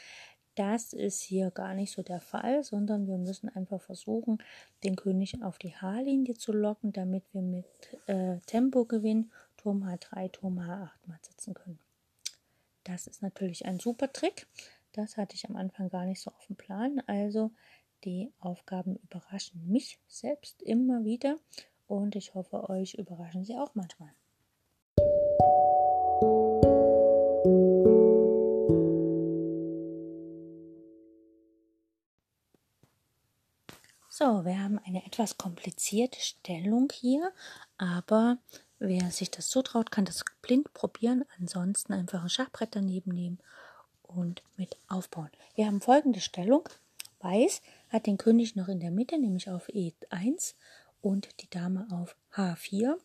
Das 0.54 0.92
ist 0.92 1.20
hier 1.20 1.52
gar 1.52 1.74
nicht 1.74 1.92
so 1.92 2.02
der 2.02 2.20
Fall, 2.20 2.64
sondern 2.64 3.06
wir 3.06 3.18
müssen 3.18 3.48
einfach 3.48 3.80
versuchen, 3.80 4.38
den 4.82 4.96
König 4.96 5.40
auf 5.42 5.58
die 5.58 5.74
H-Linie 5.76 6.34
zu 6.34 6.52
locken, 6.52 6.92
damit 6.92 7.22
wir 7.32 7.42
mit 7.42 7.66
äh, 8.06 8.38
Tempogewinn 8.46 9.30
Turm 9.56 9.84
H3, 9.84 10.32
Turm 10.32 10.58
H8 10.58 10.90
matt 11.06 11.24
setzen 11.26 11.54
können. 11.54 11.78
Das 12.88 13.06
ist 13.06 13.20
natürlich 13.20 13.66
ein 13.66 13.78
super 13.78 14.10
Trick. 14.10 14.46
Das 14.92 15.18
hatte 15.18 15.36
ich 15.36 15.46
am 15.46 15.56
Anfang 15.56 15.90
gar 15.90 16.06
nicht 16.06 16.22
so 16.22 16.30
auf 16.30 16.46
dem 16.46 16.56
Plan. 16.56 17.02
Also 17.06 17.50
die 18.02 18.32
Aufgaben 18.40 18.96
überraschen 18.96 19.70
mich 19.70 19.98
selbst 20.08 20.62
immer 20.62 21.04
wieder 21.04 21.36
und 21.86 22.16
ich 22.16 22.34
hoffe, 22.34 22.70
euch 22.70 22.94
überraschen 22.94 23.44
sie 23.44 23.58
auch 23.58 23.74
manchmal. 23.74 24.08
So, 34.08 34.46
wir 34.46 34.62
haben 34.62 34.78
eine 34.86 35.04
etwas 35.04 35.36
komplizierte 35.36 36.20
Stellung 36.20 36.88
hier, 36.90 37.32
aber 37.76 38.38
wer 38.78 39.10
sich 39.10 39.30
das 39.30 39.48
zutraut, 39.48 39.90
kann 39.90 40.04
das 40.04 40.24
blind 40.42 40.72
probieren. 40.74 41.24
Ansonsten 41.38 41.92
einfach 41.92 42.22
ein 42.22 42.28
Schachbrett 42.28 42.76
daneben 42.76 43.12
nehmen 43.12 43.38
und 44.02 44.42
mit 44.56 44.76
aufbauen. 44.88 45.30
Wir 45.54 45.66
haben 45.66 45.80
folgende 45.80 46.20
Stellung. 46.20 46.68
Weiß 47.20 47.62
hat 47.90 48.06
den 48.06 48.16
König 48.18 48.54
noch 48.54 48.68
in 48.68 48.80
der 48.80 48.90
Mitte, 48.90 49.18
nämlich 49.18 49.50
auf 49.50 49.68
E1 49.68 50.54
und 51.00 51.28
die 51.40 51.50
Dame 51.50 51.86
auf 51.90 52.16
H4 52.32 52.96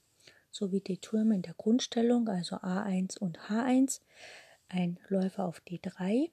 sowie 0.51 0.81
die 0.81 0.99
Türme 0.99 1.35
in 1.35 1.41
der 1.41 1.55
Grundstellung, 1.55 2.29
also 2.29 2.57
A1 2.57 3.17
und 3.17 3.39
H1, 3.49 4.01
ein 4.69 4.99
Läufer 5.07 5.45
auf 5.45 5.61
D3, 5.67 6.29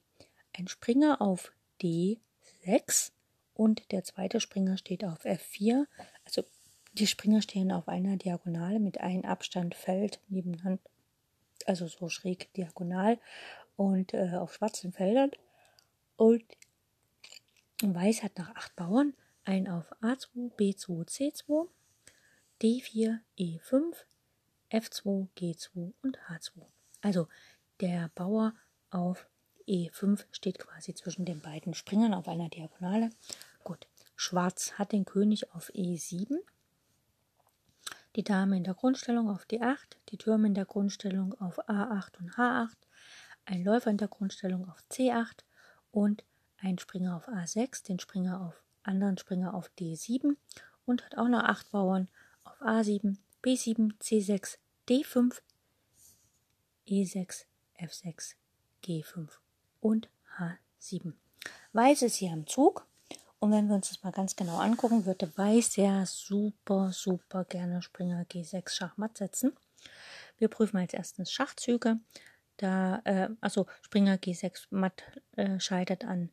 ein 0.56 0.68
Springer 0.68 1.22
auf 1.22 1.52
D6 1.80 3.12
und 3.54 3.90
der 3.92 4.04
zweite 4.04 4.40
Springer 4.40 4.76
steht 4.76 5.04
auf 5.04 5.24
F4. 5.24 5.86
Die 6.92 7.06
Springer 7.06 7.40
stehen 7.40 7.70
auf 7.72 7.88
einer 7.88 8.16
Diagonale 8.16 8.80
mit 8.80 9.00
einem 9.00 9.24
Abstand 9.24 9.74
Feld 9.74 10.20
nebeneinander, 10.28 10.82
also 11.66 11.86
so 11.86 12.08
schräg 12.08 12.52
diagonal 12.54 13.18
und 13.76 14.12
äh, 14.12 14.34
auf 14.34 14.54
schwarzen 14.54 14.92
Feldern. 14.92 15.30
Und 16.16 16.44
Weiß 17.82 18.22
hat 18.22 18.36
nach 18.36 18.54
acht 18.56 18.76
Bauern 18.76 19.14
ein 19.44 19.68
auf 19.68 19.90
A2, 20.02 20.52
B2, 20.56 21.08
C2, 21.08 21.68
D4, 22.60 23.20
E5, 23.38 23.94
F2, 24.70 25.28
G2 25.38 25.92
und 26.02 26.18
H2. 26.28 26.60
Also 27.00 27.26
der 27.80 28.10
Bauer 28.14 28.54
auf 28.90 29.26
E5 29.66 30.24
steht 30.32 30.58
quasi 30.58 30.94
zwischen 30.94 31.24
den 31.24 31.40
beiden 31.40 31.72
Springern 31.72 32.12
auf 32.12 32.28
einer 32.28 32.48
Diagonale. 32.48 33.10
Gut, 33.64 33.86
Schwarz 34.14 34.72
hat 34.72 34.92
den 34.92 35.06
König 35.06 35.54
auf 35.54 35.70
E7, 35.70 36.36
die 38.16 38.24
Dame 38.24 38.56
in 38.56 38.64
der 38.64 38.74
Grundstellung 38.74 39.28
auf 39.28 39.44
D8, 39.44 39.96
die 40.08 40.18
Türme 40.18 40.48
in 40.48 40.54
der 40.54 40.64
Grundstellung 40.64 41.34
auf 41.40 41.58
A8 41.68 42.18
und 42.18 42.32
H8, 42.32 42.76
ein 43.44 43.64
Läufer 43.64 43.90
in 43.90 43.98
der 43.98 44.08
Grundstellung 44.08 44.68
auf 44.68 44.82
C8 44.90 45.40
und 45.92 46.24
ein 46.58 46.78
Springer 46.78 47.16
auf 47.16 47.28
A6, 47.28 47.84
den 47.84 47.98
Springer 47.98 48.40
auf 48.40 48.62
anderen 48.82 49.18
Springer 49.18 49.54
auf 49.54 49.70
D7 49.78 50.36
und 50.86 51.04
hat 51.04 51.16
auch 51.16 51.28
noch 51.28 51.44
acht 51.44 51.70
Bauern 51.70 52.08
auf 52.44 52.60
A7, 52.62 53.16
B7, 53.42 53.96
C6, 53.98 54.58
D5, 54.88 55.40
E6, 56.88 57.44
F6, 57.78 58.34
G5 58.84 59.28
und 59.80 60.08
H7. 60.38 61.12
Weiß 61.72 62.02
ist 62.02 62.16
hier 62.16 62.32
am 62.32 62.46
Zug. 62.46 62.86
Und 63.40 63.52
wenn 63.52 63.68
wir 63.68 63.74
uns 63.74 63.88
das 63.88 64.02
mal 64.02 64.12
ganz 64.12 64.36
genau 64.36 64.58
angucken, 64.58 65.06
würde 65.06 65.32
Weiß 65.34 65.76
ja 65.76 66.04
super, 66.04 66.92
super 66.92 67.44
gerne 67.44 67.80
Springer 67.80 68.24
G6 68.24 68.68
Schachmatt 68.68 69.16
setzen. 69.16 69.56
Wir 70.36 70.48
prüfen 70.48 70.76
als 70.76 70.92
erstes 70.92 71.32
Schachzüge. 71.32 71.98
Da, 72.58 73.00
äh, 73.04 73.30
also 73.40 73.66
Springer 73.80 74.16
G6 74.16 74.66
matt 74.68 75.02
äh, 75.36 75.58
scheitert 75.58 76.04
an 76.04 76.28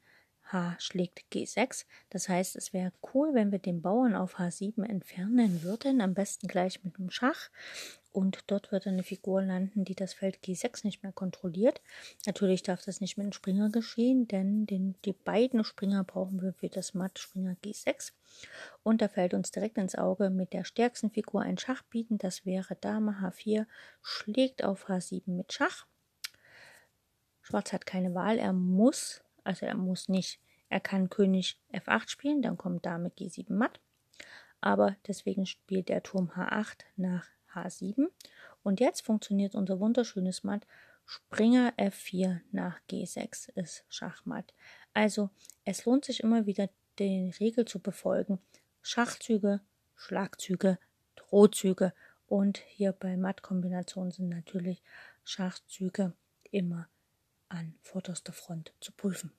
H 0.51 0.75
schlägt 0.79 1.25
G6. 1.31 1.85
Das 2.09 2.29
heißt, 2.29 2.55
es 2.55 2.73
wäre 2.73 2.91
cool, 3.13 3.33
wenn 3.33 3.51
wir 3.51 3.59
den 3.59 3.81
Bauern 3.81 4.15
auf 4.15 4.39
H7 4.39 4.83
entfernen 4.83 5.63
würden, 5.63 6.01
am 6.01 6.13
besten 6.13 6.47
gleich 6.47 6.83
mit 6.83 6.97
dem 6.97 7.09
Schach. 7.09 7.49
Und 8.11 8.45
dort 8.47 8.71
würde 8.71 8.89
eine 8.89 9.03
Figur 9.03 9.43
landen, 9.43 9.85
die 9.85 9.93
das 9.93 10.13
Feld 10.13 10.39
G6 10.43 10.83
nicht 10.85 11.03
mehr 11.03 11.11
kontrolliert. 11.11 11.81
Natürlich 12.25 12.63
darf 12.63 12.83
das 12.83 12.99
nicht 12.99 13.17
mit 13.17 13.25
dem 13.25 13.31
Springer 13.31 13.69
geschehen, 13.69 14.27
denn 14.27 14.65
den, 14.65 14.95
die 15.05 15.13
beiden 15.13 15.63
Springer 15.63 16.03
brauchen 16.03 16.41
wir 16.41 16.53
für 16.53 16.69
das 16.69 16.95
Matt 16.95 17.19
Springer 17.19 17.55
G6. 17.63 18.13
Und 18.81 19.01
da 19.01 19.07
fällt 19.07 19.33
uns 19.35 19.51
direkt 19.51 19.77
ins 19.77 19.95
Auge 19.95 20.29
mit 20.31 20.53
der 20.53 20.63
stärksten 20.63 21.11
Figur 21.11 21.41
ein 21.41 21.59
Schach 21.59 21.83
bieten. 21.83 22.17
Das 22.17 22.45
wäre 22.45 22.75
Dame 22.75 23.19
H4 23.21 23.67
schlägt 24.01 24.63
auf 24.63 24.89
H7 24.89 25.29
mit 25.31 25.53
Schach. 25.53 25.85
Schwarz 27.43 27.71
hat 27.71 27.85
keine 27.85 28.13
Wahl, 28.13 28.39
er 28.39 28.51
muss, 28.51 29.21
also 29.47 29.65
er 29.65 29.75
muss 29.75 30.09
nicht, 30.09 30.39
er 30.69 30.79
kann 30.79 31.09
König 31.09 31.59
F8 31.71 32.09
spielen, 32.09 32.41
dann 32.41 32.57
kommt 32.57 32.85
Dame 32.85 33.09
G7 33.09 33.53
matt, 33.53 33.79
aber 34.59 34.97
deswegen 35.07 35.45
spielt 35.45 35.89
er 35.89 36.03
Turm 36.03 36.31
H8 36.35 36.79
nach 36.97 37.27
H7 37.53 38.07
und 38.63 38.79
jetzt 38.79 39.01
funktioniert 39.01 39.55
unser 39.55 39.79
wunderschönes 39.79 40.43
Matt. 40.43 40.67
Springer 41.05 41.73
F4 41.77 42.41
nach 42.51 42.81
G6 42.89 43.49
ist 43.55 43.85
Schachmatt. 43.87 44.53
Also 44.93 45.29
es 45.63 45.85
lohnt 45.85 46.03
sich 46.03 46.19
immer 46.21 46.45
wieder, 46.45 46.69
die 46.99 47.31
Regel 47.39 47.63
zu 47.63 47.79
befolgen. 47.79 48.39
Schachzüge, 48.81 49.61
Schlagzüge, 49.95 50.79
Drohzüge 51.15 51.93
und 52.27 52.57
hier 52.57 52.91
bei 52.91 53.15
Mattkombinationen 53.15 54.11
sind 54.11 54.27
natürlich 54.27 54.83
Schachzüge 55.23 56.13
immer 56.51 56.89
an 57.49 57.75
vorderster 57.81 58.33
Front 58.33 58.73
zu 58.81 58.91
prüfen. 58.91 59.31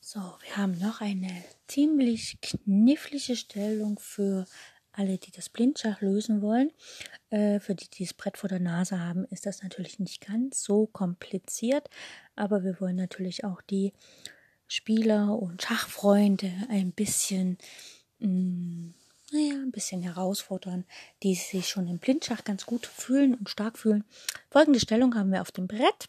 So, 0.00 0.20
wir 0.20 0.56
haben 0.56 0.78
noch 0.78 1.00
eine 1.00 1.44
ziemlich 1.66 2.38
knifflige 2.40 3.34
Stellung 3.34 3.98
für 3.98 4.46
alle, 4.92 5.18
die 5.18 5.32
das 5.32 5.48
Blindschach 5.48 6.00
lösen 6.00 6.40
wollen. 6.40 6.70
Äh, 7.30 7.58
für 7.58 7.74
die, 7.74 7.90
die 7.90 8.04
das 8.04 8.14
Brett 8.14 8.38
vor 8.38 8.48
der 8.48 8.60
Nase 8.60 9.00
haben, 9.00 9.24
ist 9.26 9.44
das 9.46 9.62
natürlich 9.62 9.98
nicht 9.98 10.24
ganz 10.24 10.62
so 10.62 10.86
kompliziert. 10.86 11.88
Aber 12.36 12.62
wir 12.62 12.80
wollen 12.80 12.96
natürlich 12.96 13.44
auch 13.44 13.60
die 13.62 13.92
Spieler 14.74 15.38
und 15.38 15.62
Schachfreunde 15.62 16.52
ein 16.68 16.90
bisschen, 16.90 17.58
mh, 18.18 18.28
mm, 18.28 18.94
naja, 19.30 19.54
ein 19.54 19.70
bisschen 19.70 20.02
herausfordern, 20.02 20.84
die 21.22 21.36
sich 21.36 21.68
schon 21.68 21.86
im 21.86 21.98
Blindschach 21.98 22.42
ganz 22.42 22.66
gut 22.66 22.84
fühlen 22.84 23.34
und 23.34 23.48
stark 23.48 23.78
fühlen. 23.78 24.02
Folgende 24.50 24.80
Stellung 24.80 25.14
haben 25.14 25.30
wir 25.30 25.42
auf 25.42 25.52
dem 25.52 25.68
Brett. 25.68 26.08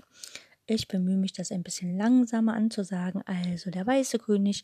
Ich 0.66 0.88
bemühe 0.88 1.16
mich, 1.16 1.32
das 1.32 1.52
ein 1.52 1.62
bisschen 1.62 1.96
langsamer 1.96 2.56
anzusagen. 2.56 3.22
Also 3.28 3.70
der 3.70 3.86
weiße 3.86 4.18
König 4.18 4.64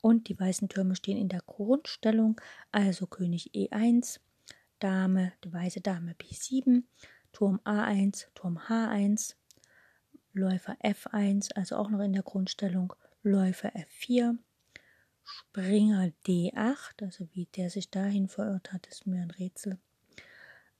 und 0.00 0.30
die 0.30 0.40
weißen 0.40 0.70
Türme 0.70 0.96
stehen 0.96 1.18
in 1.18 1.28
der 1.28 1.42
Grundstellung. 1.42 2.40
Also 2.70 3.06
König 3.06 3.50
E1, 3.54 4.18
Dame, 4.78 5.34
die 5.44 5.52
weiße 5.52 5.82
Dame 5.82 6.14
B7, 6.14 6.84
Turm 7.32 7.60
A1, 7.64 8.28
Turm 8.34 8.56
H1, 8.56 9.34
Läufer 10.32 10.78
F1, 10.82 11.52
also 11.54 11.76
auch 11.76 11.90
noch 11.90 12.00
in 12.00 12.14
der 12.14 12.22
Grundstellung, 12.22 12.94
Läufer 13.22 13.72
F4, 13.74 14.36
Springer 15.24 16.12
D8, 16.26 17.02
also 17.02 17.28
wie 17.32 17.46
der 17.46 17.70
sich 17.70 17.90
dahin 17.90 18.28
verirrt 18.28 18.72
hat, 18.72 18.86
ist 18.88 19.06
mir 19.06 19.22
ein 19.22 19.30
Rätsel. 19.30 19.78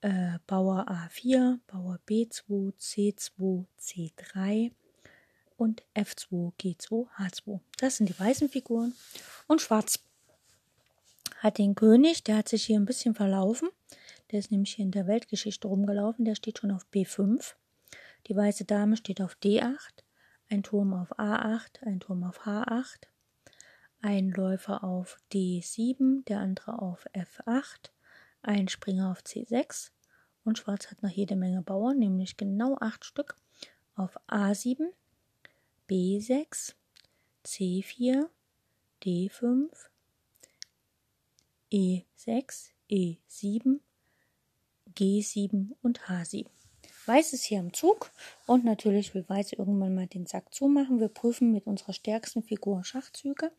Äh, 0.01 0.39
Bauer 0.45 0.85
A4, 0.89 1.59
Bauer 1.67 1.99
B2, 2.07 2.73
C2, 2.77 3.65
C3 3.79 4.71
und 5.55 5.83
F2, 5.95 6.53
G2, 6.59 7.07
H2. 7.17 7.61
Das 7.77 7.97
sind 7.97 8.09
die 8.09 8.19
weißen 8.19 8.49
Figuren. 8.49 8.93
Und 9.47 9.61
Schwarz 9.61 10.03
hat 11.37 11.57
den 11.57 11.75
König, 11.75 12.23
der 12.23 12.37
hat 12.37 12.49
sich 12.49 12.65
hier 12.65 12.77
ein 12.77 12.85
bisschen 12.85 13.15
verlaufen. 13.15 13.69
Der 14.31 14.39
ist 14.39 14.51
nämlich 14.51 14.73
hier 14.73 14.83
in 14.83 14.91
der 14.91 15.07
Weltgeschichte 15.07 15.67
rumgelaufen. 15.67 16.25
Der 16.25 16.35
steht 16.35 16.59
schon 16.59 16.71
auf 16.71 16.85
B5. 16.93 17.53
Die 18.27 18.35
weiße 18.35 18.65
Dame 18.65 18.97
steht 18.97 19.21
auf 19.21 19.37
D8. 19.41 20.02
Ein 20.49 20.63
Turm 20.63 20.93
auf 20.93 21.17
A8, 21.19 21.83
ein 21.85 21.99
Turm 21.99 22.23
auf 22.23 22.45
H8, 22.45 23.07
ein 24.01 24.29
Läufer 24.31 24.83
auf 24.83 25.17
D7, 25.31 26.25
der 26.25 26.39
andere 26.39 26.79
auf 26.79 27.05
F8, 27.13 27.91
ein 28.41 28.67
Springer 28.67 29.11
auf 29.11 29.19
C6 29.21 29.91
und 30.43 30.57
Schwarz 30.57 30.91
hat 30.91 31.01
noch 31.01 31.09
jede 31.09 31.35
Menge 31.35 31.61
Bauern, 31.61 31.99
nämlich 31.99 32.37
genau 32.37 32.77
acht 32.79 33.05
Stück 33.05 33.35
auf 33.95 34.19
A7, 34.27 34.89
B6, 35.89 36.73
C4, 37.45 38.29
D5, 39.03 39.69
E6, 41.71 42.71
E7, 42.89 43.79
G7 44.95 45.75
und 45.81 46.01
H7. 46.01 46.47
Weiß 47.05 47.33
ist 47.33 47.43
hier 47.43 47.59
am 47.59 47.73
Zug 47.73 48.11
und 48.47 48.63
natürlich 48.63 49.13
will 49.13 49.27
Weiß 49.27 49.51
irgendwann 49.53 49.93
mal 49.93 50.07
den 50.07 50.25
Sack 50.25 50.53
zumachen. 50.53 51.01
Wir 51.01 51.09
prüfen 51.09 51.51
mit 51.51 51.67
unserer 51.67 51.91
stärksten 51.91 52.43
Figur 52.43 52.83
Schachzüge. 52.85 53.51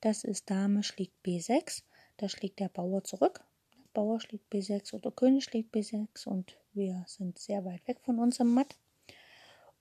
Das 0.00 0.24
ist 0.24 0.48
Dame 0.48 0.82
schlägt 0.82 1.14
B6. 1.24 1.82
Da 2.16 2.28
schlägt 2.28 2.58
der 2.58 2.70
Bauer 2.70 3.04
zurück. 3.04 3.44
Bauer 3.92 4.20
schlägt 4.20 4.50
B6 4.50 4.94
oder 4.94 5.10
König 5.10 5.44
schlägt 5.44 5.74
B6 5.74 6.26
und 6.26 6.56
wir 6.72 7.04
sind 7.06 7.38
sehr 7.38 7.64
weit 7.66 7.86
weg 7.86 7.98
von 8.02 8.18
unserem 8.18 8.54
Matt. 8.54 8.76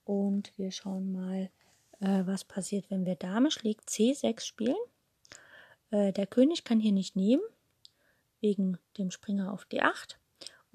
Und 0.04 0.52
wir 0.58 0.72
schauen 0.72 1.12
mal, 1.12 1.50
äh, 2.02 2.26
was 2.26 2.44
passiert, 2.44 2.90
wenn 2.90 3.06
wir 3.06 3.16
Dame 3.16 3.50
schlägt 3.50 3.90
C6 3.90 4.42
spielen. 4.42 4.76
Äh, 5.92 6.12
der 6.12 6.28
König 6.28 6.66
kann 6.66 6.82
hier 6.82 6.92
nicht 6.92 7.16
nehmen, 7.16 7.44
wegen 8.42 8.78
dem 8.98 9.10
Springer 9.10 9.54
auf 9.54 9.66
D8. 9.72 10.16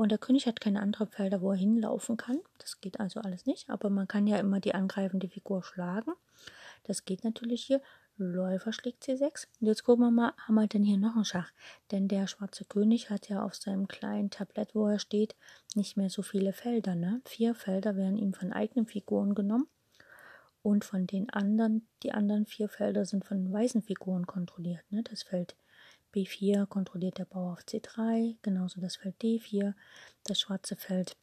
Und 0.00 0.08
der 0.08 0.16
König 0.16 0.46
hat 0.46 0.62
keine 0.62 0.80
anderen 0.80 1.08
Felder, 1.08 1.42
wo 1.42 1.50
er 1.50 1.58
hinlaufen 1.58 2.16
kann. 2.16 2.38
Das 2.56 2.80
geht 2.80 2.98
also 3.00 3.20
alles 3.20 3.44
nicht. 3.44 3.68
Aber 3.68 3.90
man 3.90 4.08
kann 4.08 4.26
ja 4.26 4.38
immer 4.38 4.58
die 4.58 4.74
angreifende 4.74 5.28
Figur 5.28 5.62
schlagen. 5.62 6.12
Das 6.84 7.04
geht 7.04 7.22
natürlich 7.22 7.64
hier. 7.64 7.82
Läufer 8.16 8.72
schlägt 8.72 9.04
C6. 9.04 9.46
Und 9.60 9.66
jetzt 9.66 9.84
gucken 9.84 10.06
wir 10.06 10.10
mal, 10.10 10.32
haben 10.38 10.54
wir 10.54 10.66
denn 10.66 10.84
hier 10.84 10.96
noch 10.96 11.16
einen 11.16 11.26
Schach? 11.26 11.52
Denn 11.90 12.08
der 12.08 12.28
schwarze 12.28 12.64
König 12.64 13.10
hat 13.10 13.28
ja 13.28 13.44
auf 13.44 13.54
seinem 13.54 13.88
kleinen 13.88 14.30
Tablett, 14.30 14.74
wo 14.74 14.86
er 14.86 14.98
steht, 14.98 15.36
nicht 15.74 15.98
mehr 15.98 16.08
so 16.08 16.22
viele 16.22 16.54
Felder. 16.54 16.94
Ne? 16.94 17.20
Vier 17.26 17.54
Felder 17.54 17.94
werden 17.94 18.16
ihm 18.16 18.32
von 18.32 18.54
eigenen 18.54 18.86
Figuren 18.86 19.34
genommen. 19.34 19.68
Und 20.62 20.86
von 20.86 21.06
den 21.06 21.28
anderen, 21.28 21.86
die 22.04 22.12
anderen 22.12 22.46
vier 22.46 22.70
Felder 22.70 23.04
sind 23.04 23.26
von 23.26 23.52
weißen 23.52 23.82
Figuren 23.82 24.26
kontrolliert. 24.26 24.90
Ne? 24.90 25.02
Das 25.02 25.22
Feld 25.22 25.56
B4 26.14 26.66
kontrolliert 26.66 27.18
der 27.18 27.24
Bauer 27.24 27.52
auf 27.52 27.60
C3, 27.60 28.36
genauso 28.42 28.80
das 28.80 28.96
Feld 28.96 29.16
D4, 29.22 29.74
das 30.24 30.40
schwarze 30.40 30.76
Feld 30.76 31.16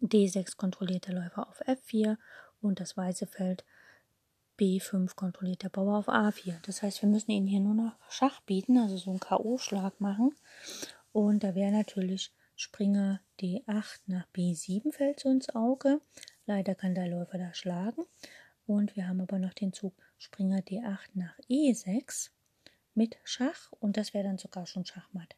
D6 0.00 0.56
kontrolliert 0.56 1.06
der 1.06 1.14
Läufer 1.14 1.48
auf 1.48 1.60
F4 1.62 2.16
und 2.60 2.80
das 2.80 2.96
weiße 2.96 3.26
Feld 3.26 3.64
B5 4.58 5.14
kontrolliert 5.14 5.62
der 5.62 5.68
Bauer 5.70 5.98
auf 5.98 6.08
A4. 6.08 6.54
Das 6.62 6.82
heißt, 6.82 7.02
wir 7.02 7.08
müssen 7.08 7.30
ihnen 7.30 7.46
hier 7.46 7.60
nur 7.60 7.74
noch 7.74 7.92
Schach 8.08 8.40
bieten, 8.42 8.78
also 8.78 8.96
so 8.96 9.10
einen 9.10 9.20
K.O.-Schlag 9.20 9.94
machen. 9.98 10.34
Und 11.12 11.42
da 11.42 11.54
wäre 11.54 11.72
natürlich 11.72 12.32
Springer 12.54 13.20
D8 13.40 14.00
nach 14.06 14.26
B7 14.34 14.92
fällt 14.92 15.20
so 15.20 15.30
ins 15.30 15.48
Auge. 15.54 16.00
Leider 16.46 16.74
kann 16.74 16.94
der 16.94 17.08
Läufer 17.08 17.38
da 17.38 17.54
schlagen. 17.54 18.04
Und 18.66 18.94
wir 18.94 19.08
haben 19.08 19.20
aber 19.20 19.38
noch 19.38 19.54
den 19.54 19.72
Zug 19.72 19.94
Springer 20.18 20.60
D8 20.60 21.10
nach 21.14 21.36
E6 21.50 22.30
mit 22.94 23.16
Schach 23.24 23.72
und 23.80 23.96
das 23.96 24.14
wäre 24.14 24.24
dann 24.24 24.38
sogar 24.38 24.66
schon 24.66 24.84
Schachmatt. 24.84 25.34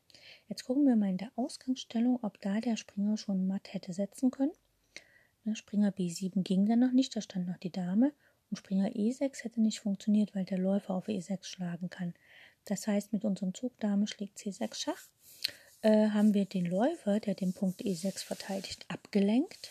Jetzt 0.48 0.64
gucken 0.64 0.86
wir 0.86 0.96
mal 0.96 1.10
in 1.10 1.18
der 1.18 1.32
Ausgangsstellung, 1.36 2.18
ob 2.22 2.40
da 2.40 2.60
der 2.60 2.76
Springer 2.76 3.16
schon 3.16 3.46
matt 3.46 3.72
hätte 3.72 3.92
setzen 3.92 4.30
können. 4.30 4.52
Ne, 5.44 5.54
Springer 5.56 5.90
B7 5.90 6.42
ging 6.42 6.66
dann 6.66 6.80
noch 6.80 6.92
nicht, 6.92 7.14
da 7.14 7.20
stand 7.20 7.46
noch 7.46 7.58
die 7.58 7.72
Dame. 7.72 8.12
Und 8.50 8.58
Springer 8.58 8.88
E6 8.88 9.44
hätte 9.44 9.60
nicht 9.60 9.80
funktioniert, 9.80 10.34
weil 10.34 10.44
der 10.44 10.58
Läufer 10.58 10.94
auf 10.94 11.08
E6 11.08 11.44
schlagen 11.44 11.90
kann. 11.90 12.14
Das 12.64 12.86
heißt, 12.86 13.12
mit 13.12 13.24
unserem 13.24 13.54
Zug 13.54 13.78
Dame 13.80 14.06
schlägt 14.06 14.38
C6 14.38 14.74
Schach, 14.74 15.08
äh, 15.82 16.10
haben 16.10 16.34
wir 16.34 16.46
den 16.46 16.64
Läufer, 16.66 17.20
der 17.20 17.34
den 17.34 17.52
Punkt 17.52 17.82
E6 17.82 18.24
verteidigt, 18.24 18.86
abgelenkt. 18.88 19.70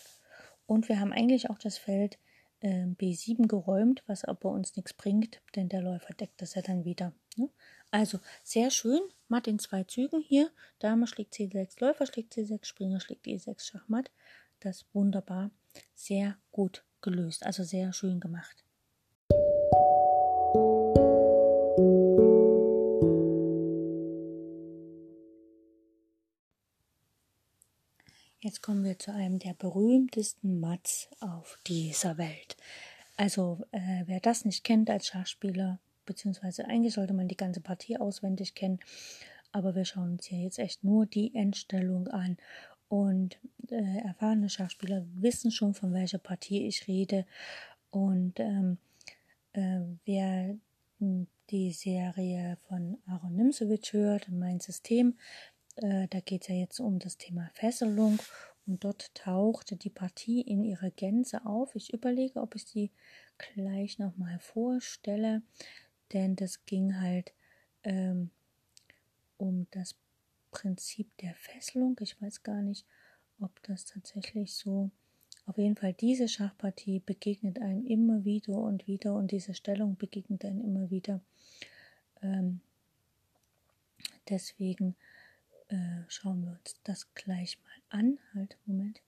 Und 0.67 0.89
wir 0.89 0.99
haben 0.99 1.11
eigentlich 1.11 1.49
auch 1.49 1.57
das 1.57 1.77
Feld 1.77 2.19
äh, 2.61 2.85
B7 2.85 3.47
geräumt, 3.47 4.03
was 4.05 4.23
aber 4.23 4.49
uns 4.49 4.75
nichts 4.75 4.93
bringt, 4.93 5.41
denn 5.55 5.69
der 5.69 5.81
Läufer 5.81 6.13
deckt 6.13 6.41
das 6.41 6.55
ja 6.55 6.61
dann 6.61 6.85
wieder. 6.85 7.13
Ne? 7.37 7.49
Also 7.91 8.19
sehr 8.43 8.71
schön, 8.71 9.01
matt 9.27 9.47
in 9.47 9.59
zwei 9.59 9.83
Zügen 9.83 10.21
hier. 10.21 10.49
Dame 10.79 11.07
schlägt 11.07 11.33
C6, 11.33 11.79
Läufer 11.79 12.05
schlägt 12.05 12.33
C6, 12.33 12.65
Springer 12.65 12.99
schlägt 12.99 13.25
E6, 13.25 13.61
Schachmatt. 13.63 14.11
Das 14.59 14.85
wunderbar, 14.93 15.51
sehr 15.93 16.37
gut 16.51 16.83
gelöst, 17.01 17.45
also 17.45 17.63
sehr 17.63 17.93
schön 17.93 18.19
gemacht. 18.19 18.63
Jetzt 28.43 28.61
kommen 28.61 28.83
wir 28.83 28.99
zu 28.99 29.13
einem 29.13 29.39
der 29.39 29.53
berühmtesten 29.53 30.59
Mats 30.59 31.07
auf 31.21 31.57
dieser 31.65 32.17
Welt. 32.17 32.57
Also, 33.15 33.61
äh, 33.71 34.03
wer 34.05 34.19
das 34.19 34.43
nicht 34.43 34.65
kennt 34.65 34.89
als 34.89 35.07
Schachspieler, 35.07 35.79
beziehungsweise 36.05 36.65
eigentlich 36.65 36.93
sollte 36.93 37.13
man 37.13 37.27
die 37.27 37.37
ganze 37.37 37.61
Partie 37.61 37.97
auswendig 37.97 38.55
kennen, 38.55 38.79
aber 39.51 39.75
wir 39.75 39.85
schauen 39.85 40.13
uns 40.13 40.25
hier 40.25 40.39
jetzt 40.39 40.59
echt 40.59 40.83
nur 40.83 41.05
die 41.05 41.33
Endstellung 41.35 42.07
an. 42.07 42.37
Und 42.89 43.39
äh, 43.69 43.99
erfahrene 44.05 44.49
Schachspieler 44.49 45.05
wissen 45.15 45.51
schon, 45.51 45.73
von 45.73 45.93
welcher 45.93 46.19
Partie 46.19 46.67
ich 46.67 46.87
rede. 46.87 47.25
Und 47.89 48.39
ähm, 48.39 48.77
äh, 49.53 49.79
wer 50.05 50.55
die 51.49 51.71
Serie 51.71 52.57
von 52.67 52.97
Aaron 53.07 53.35
Nimzowitsch 53.35 53.93
hört, 53.93 54.29
mein 54.29 54.59
System, 54.59 55.17
äh, 55.75 56.07
da 56.07 56.19
geht 56.19 56.43
es 56.43 56.47
ja 56.49 56.55
jetzt 56.55 56.79
um 56.79 56.99
das 56.99 57.17
Thema 57.17 57.49
Fesselung. 57.53 58.19
Und 58.65 58.83
dort 58.83 59.13
tauchte 59.15 59.75
die 59.75 59.89
Partie 59.89 60.41
in 60.41 60.63
ihrer 60.63 60.89
Gänze 60.91 61.45
auf. 61.45 61.75
Ich 61.75 61.93
überlege, 61.93 62.41
ob 62.41 62.55
ich 62.55 62.65
sie 62.65 62.91
gleich 63.37 63.99
nochmal 63.99 64.39
vorstelle 64.39 65.41
denn 66.13 66.36
das 66.36 66.65
ging 66.65 66.99
halt 66.99 67.34
ähm, 67.84 68.30
um 69.38 69.67
das 69.71 69.95
Prinzip 70.52 71.15
der 71.17 71.34
Fesselung. 71.36 71.97
Ich 71.99 72.21
weiß 72.21 72.43
gar 72.43 72.62
nicht, 72.62 72.86
ob 73.39 73.62
das 73.63 73.86
tatsächlich 73.86 74.54
so. 74.54 74.91
Auf 75.45 75.58
jeden 75.58 75.76
Fall, 75.76 75.93
diese 75.93 76.30
Schachpartie 76.30 76.99
begegnet 76.99 77.60
einem 77.60 77.86
immer 77.86 78.23
wieder 78.23 78.58
und 78.58 78.88
wieder 78.88 79.15
und 79.15 79.32
diese 79.32 79.54
Stellung 79.54 79.97
begegnet 79.97 80.45
einem 80.45 80.62
immer 80.62 80.89
wieder. 80.89 81.19
Ähm, 82.21 82.62
deswegen 84.30 84.95
äh, 85.67 86.04
schauen 86.08 86.45
wir 86.45 86.52
uns 86.52 86.80
das 86.84 87.13
gleich 87.13 87.60
mal 87.62 87.99
an. 87.99 88.19
Halt, 88.34 88.58
Moment. 88.65 89.02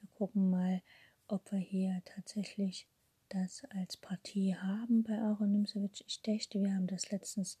Wir 0.00 0.08
gucken 0.14 0.48
mal, 0.48 0.80
ob 1.28 1.52
wir 1.52 1.58
hier 1.58 2.00
tatsächlich 2.06 2.86
das 3.28 3.64
als 3.70 3.96
Partie 3.96 4.56
haben 4.56 5.02
bei 5.02 5.18
Aaron 5.18 5.52
Nimsewitsch. 5.52 6.02
Ich 6.06 6.22
dächte, 6.22 6.60
wir 6.60 6.74
haben 6.74 6.86
das 6.86 7.10
letztens 7.10 7.58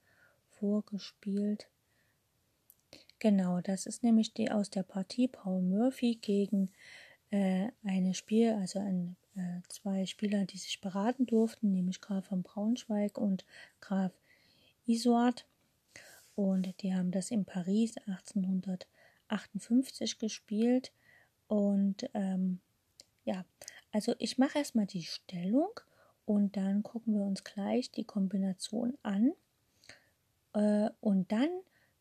vorgespielt. 0.50 1.68
Genau, 3.18 3.60
das 3.60 3.86
ist 3.86 4.02
nämlich 4.02 4.34
die 4.34 4.50
aus 4.50 4.70
der 4.70 4.82
Partie 4.82 5.28
Paul 5.28 5.62
Murphy 5.62 6.18
gegen 6.20 6.70
äh, 7.30 7.68
eine 7.82 8.14
Spiel, 8.14 8.52
also 8.52 8.78
ein, 8.78 9.16
äh, 9.34 9.60
zwei 9.68 10.06
Spieler, 10.06 10.44
die 10.44 10.58
sich 10.58 10.80
beraten 10.80 11.26
durften, 11.26 11.72
nämlich 11.72 12.00
Graf 12.00 12.26
von 12.26 12.42
Braunschweig 12.42 13.18
und 13.18 13.44
Graf 13.80 14.12
Isoard. 14.86 15.46
Und 16.34 16.82
die 16.82 16.94
haben 16.94 17.10
das 17.10 17.30
in 17.30 17.46
Paris 17.46 17.96
1858 18.06 20.18
gespielt. 20.18 20.92
Und 21.48 22.10
ähm, 22.12 22.60
ja, 23.24 23.46
also 23.96 24.14
ich 24.18 24.36
mache 24.36 24.58
erstmal 24.58 24.84
die 24.84 25.04
Stellung 25.04 25.70
und 26.26 26.58
dann 26.58 26.82
gucken 26.82 27.14
wir 27.14 27.22
uns 27.22 27.44
gleich 27.44 27.90
die 27.90 28.04
Kombination 28.04 28.92
an. 29.02 29.32
Äh, 30.52 30.90
und 31.00 31.32
dann 31.32 31.48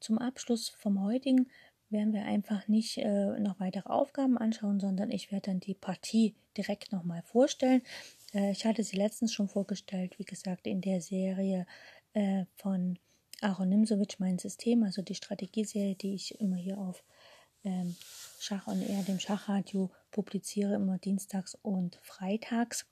zum 0.01 0.17
Abschluss 0.17 0.67
vom 0.67 1.01
heutigen 1.01 1.49
werden 1.89 2.11
wir 2.11 2.25
einfach 2.25 2.67
nicht 2.67 2.97
äh, 2.97 3.39
noch 3.39 3.61
weitere 3.61 3.87
Aufgaben 3.87 4.37
anschauen, 4.37 4.81
sondern 4.81 5.09
ich 5.09 5.31
werde 5.31 5.51
dann 5.51 5.61
die 5.61 5.73
Partie 5.73 6.35
direkt 6.57 6.91
nochmal 6.91 7.21
vorstellen. 7.21 7.81
Äh, 8.33 8.51
ich 8.51 8.65
hatte 8.65 8.83
sie 8.83 8.97
letztens 8.97 9.31
schon 9.31 9.47
vorgestellt, 9.47 10.19
wie 10.19 10.25
gesagt, 10.25 10.67
in 10.67 10.81
der 10.81 10.99
Serie 10.99 11.65
von 12.55 12.97
Aaron 13.41 13.67
Nimsowitsch, 13.67 14.19
mein 14.19 14.39
System, 14.39 14.83
also 14.83 15.01
die 15.01 15.15
Strategieserie, 15.15 15.95
die 15.95 16.13
ich 16.13 16.39
immer 16.39 16.55
hier 16.55 16.77
auf 16.77 17.03
ähm, 17.65 17.95
Schach 18.39 18.67
und 18.67 18.81
eher 18.81 19.03
dem 19.03 19.19
Schachradio 19.19 19.91
publiziere, 20.11 20.75
immer 20.75 20.97
dienstags 20.97 21.57
und 21.61 21.99
freitags. 22.03 22.85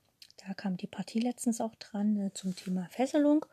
Da 0.46 0.52
kam 0.54 0.76
die 0.76 0.86
Partie 0.86 1.20
letztens 1.20 1.60
auch 1.60 1.74
dran 1.76 2.18
äh, 2.18 2.32
zum 2.34 2.54
Thema 2.54 2.86
Fesselung. 2.90 3.46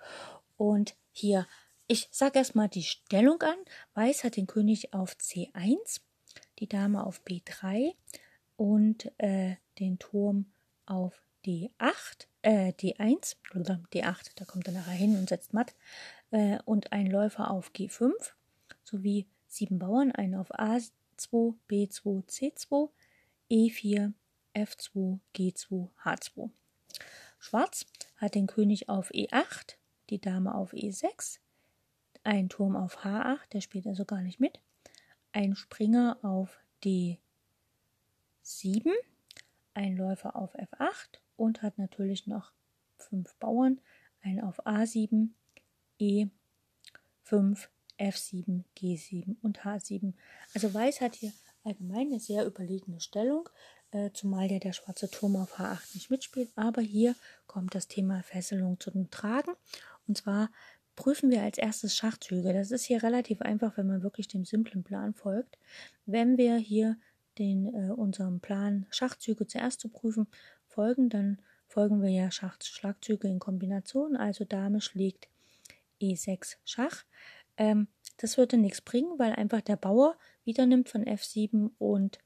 Und 0.57 0.95
hier 1.11 1.47
ich 1.91 2.07
sage 2.09 2.39
erstmal 2.39 2.69
die 2.69 2.83
Stellung 2.83 3.41
an. 3.41 3.57
Weiß 3.95 4.23
hat 4.23 4.37
den 4.37 4.47
König 4.47 4.93
auf 4.93 5.17
C1, 5.17 5.99
die 6.59 6.69
Dame 6.69 7.05
auf 7.05 7.21
B3 7.25 7.93
und 8.55 9.11
äh, 9.17 9.57
den 9.77 9.99
Turm 9.99 10.45
auf 10.85 11.21
D8, 11.45 12.27
äh, 12.43 12.71
D1 12.71 13.35
oder 13.53 13.81
D8, 13.93 14.31
da 14.35 14.45
kommt 14.45 14.67
er 14.67 14.73
nachher 14.73 14.93
hin 14.93 15.17
und 15.17 15.27
setzt 15.27 15.53
matt, 15.53 15.75
äh, 16.29 16.59
und 16.63 16.93
ein 16.93 17.07
Läufer 17.07 17.51
auf 17.51 17.71
G5 17.71 18.13
sowie 18.85 19.27
sieben 19.49 19.77
Bauern, 19.77 20.13
einen 20.13 20.35
auf 20.35 20.57
A2, 21.21 21.55
B2, 21.69 22.25
C2, 22.25 22.89
E4, 23.49 24.13
F2, 24.55 25.19
G2, 25.35 25.89
H2. 26.03 26.49
Schwarz 27.39 27.85
hat 28.17 28.35
den 28.35 28.47
König 28.47 28.89
auf 28.89 29.11
E8, 29.11 29.75
die 30.09 30.19
Dame 30.19 30.53
auf 30.53 30.73
E6, 30.73 31.39
ein 32.23 32.49
Turm 32.49 32.75
auf 32.75 33.03
H8, 33.03 33.49
der 33.53 33.61
spielt 33.61 33.87
also 33.87 34.05
gar 34.05 34.21
nicht 34.21 34.39
mit, 34.39 34.59
ein 35.31 35.55
Springer 35.55 36.17
auf 36.21 36.59
D7, 36.83 37.17
ein 39.73 39.95
Läufer 39.95 40.35
auf 40.35 40.55
F8 40.55 41.19
und 41.35 41.61
hat 41.61 41.77
natürlich 41.77 42.27
noch 42.27 42.51
fünf 42.97 43.33
Bauern, 43.35 43.79
ein 44.21 44.41
auf 44.41 44.65
A7, 44.65 45.29
E5, 45.99 46.29
F7, 48.01 48.63
G7 48.77 49.35
und 49.41 49.61
H7. 49.61 50.13
Also 50.53 50.73
Weiß 50.73 51.01
hat 51.01 51.15
hier 51.15 51.31
allgemein 51.63 52.07
eine 52.07 52.19
sehr 52.19 52.45
überlegene 52.45 52.99
Stellung, 52.99 53.47
äh, 53.91 54.09
zumal 54.13 54.51
ja 54.51 54.59
der 54.59 54.73
schwarze 54.73 55.09
Turm 55.09 55.35
auf 55.35 55.59
H8 55.59 55.93
nicht 55.93 56.09
mitspielt. 56.09 56.49
Aber 56.55 56.81
hier 56.81 57.15
kommt 57.47 57.75
das 57.75 57.87
Thema 57.87 58.23
Fesselung 58.23 58.79
zu 58.79 58.91
den 58.91 59.11
Tragen. 59.11 59.51
Und 60.07 60.17
zwar 60.17 60.49
prüfen 60.95 61.29
wir 61.29 61.43
als 61.43 61.57
erstes 61.57 61.95
Schachzüge. 61.95 62.53
Das 62.53 62.71
ist 62.71 62.85
hier 62.85 63.03
relativ 63.03 63.41
einfach, 63.41 63.77
wenn 63.77 63.87
man 63.87 64.03
wirklich 64.03 64.27
dem 64.27 64.45
simplen 64.45 64.83
Plan 64.83 65.13
folgt. 65.13 65.57
Wenn 66.05 66.37
wir 66.37 66.57
hier 66.57 66.97
den, 67.37 67.67
äh, 67.67 67.91
unserem 67.91 68.39
Plan 68.39 68.87
Schachzüge 68.91 69.47
zuerst 69.47 69.79
zu 69.79 69.89
prüfen 69.89 70.27
folgen, 70.67 71.09
dann 71.09 71.39
folgen 71.67 72.01
wir 72.01 72.09
ja 72.09 72.31
Schach 72.31 72.57
in 73.23 73.39
Kombination. 73.39 74.15
Also 74.15 74.43
Dame 74.43 74.81
schlägt 74.81 75.27
E6 76.01 76.57
Schach. 76.65 77.03
Ähm, 77.61 77.87
das 78.17 78.39
würde 78.39 78.57
nichts 78.57 78.81
bringen, 78.81 79.19
weil 79.19 79.33
einfach 79.33 79.61
der 79.61 79.75
Bauer 79.75 80.17
wieder 80.43 80.65
nimmt 80.65 80.89
von 80.89 81.05
F7 81.05 81.69
und 81.77 82.17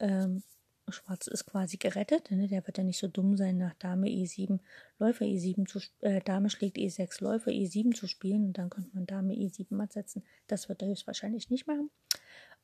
ähm, 0.00 0.42
Schwarz 0.88 1.28
ist 1.28 1.46
quasi 1.46 1.76
gerettet. 1.76 2.30
Ne? 2.32 2.48
Der 2.48 2.66
wird 2.66 2.76
ja 2.76 2.84
nicht 2.84 2.98
so 2.98 3.06
dumm 3.06 3.36
sein, 3.36 3.56
nach 3.56 3.74
Dame 3.74 4.08
E7 4.08 4.58
Läufer 4.98 5.24
E7 5.24 5.66
zu 5.66 5.78
äh, 6.00 6.20
Dame 6.20 6.50
schlägt 6.50 6.76
E6 6.76 7.22
Läufer 7.22 7.52
E7 7.52 7.94
zu 7.94 8.08
spielen 8.08 8.46
und 8.46 8.58
dann 8.58 8.68
könnte 8.68 8.90
man 8.94 9.06
Dame 9.06 9.34
E7 9.34 9.66
matt 9.70 9.92
setzen. 9.92 10.24
Das 10.48 10.68
wird 10.68 10.82
er 10.82 10.88
höchstwahrscheinlich 10.88 11.50
nicht 11.50 11.68
machen. 11.68 11.90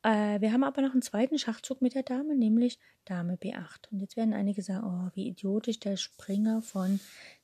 Äh, 0.03 0.41
wir 0.41 0.51
haben 0.51 0.65
aber 0.65 0.81
noch 0.81 0.91
einen 0.91 1.01
zweiten 1.01 1.39
Schachzug 1.39 1.81
mit 1.81 1.95
der 1.95 2.03
Dame, 2.03 2.35
nämlich 2.35 2.77
Dame 3.05 3.35
B8. 3.35 3.89
Und 3.89 4.01
jetzt 4.01 4.17
werden 4.17 4.33
einige 4.33 4.61
sagen, 4.61 4.83
oh, 4.83 5.15
wie 5.15 5.29
idiotisch, 5.29 5.79
der 5.79 5.95
Springer 5.95 6.61
von 6.61 6.99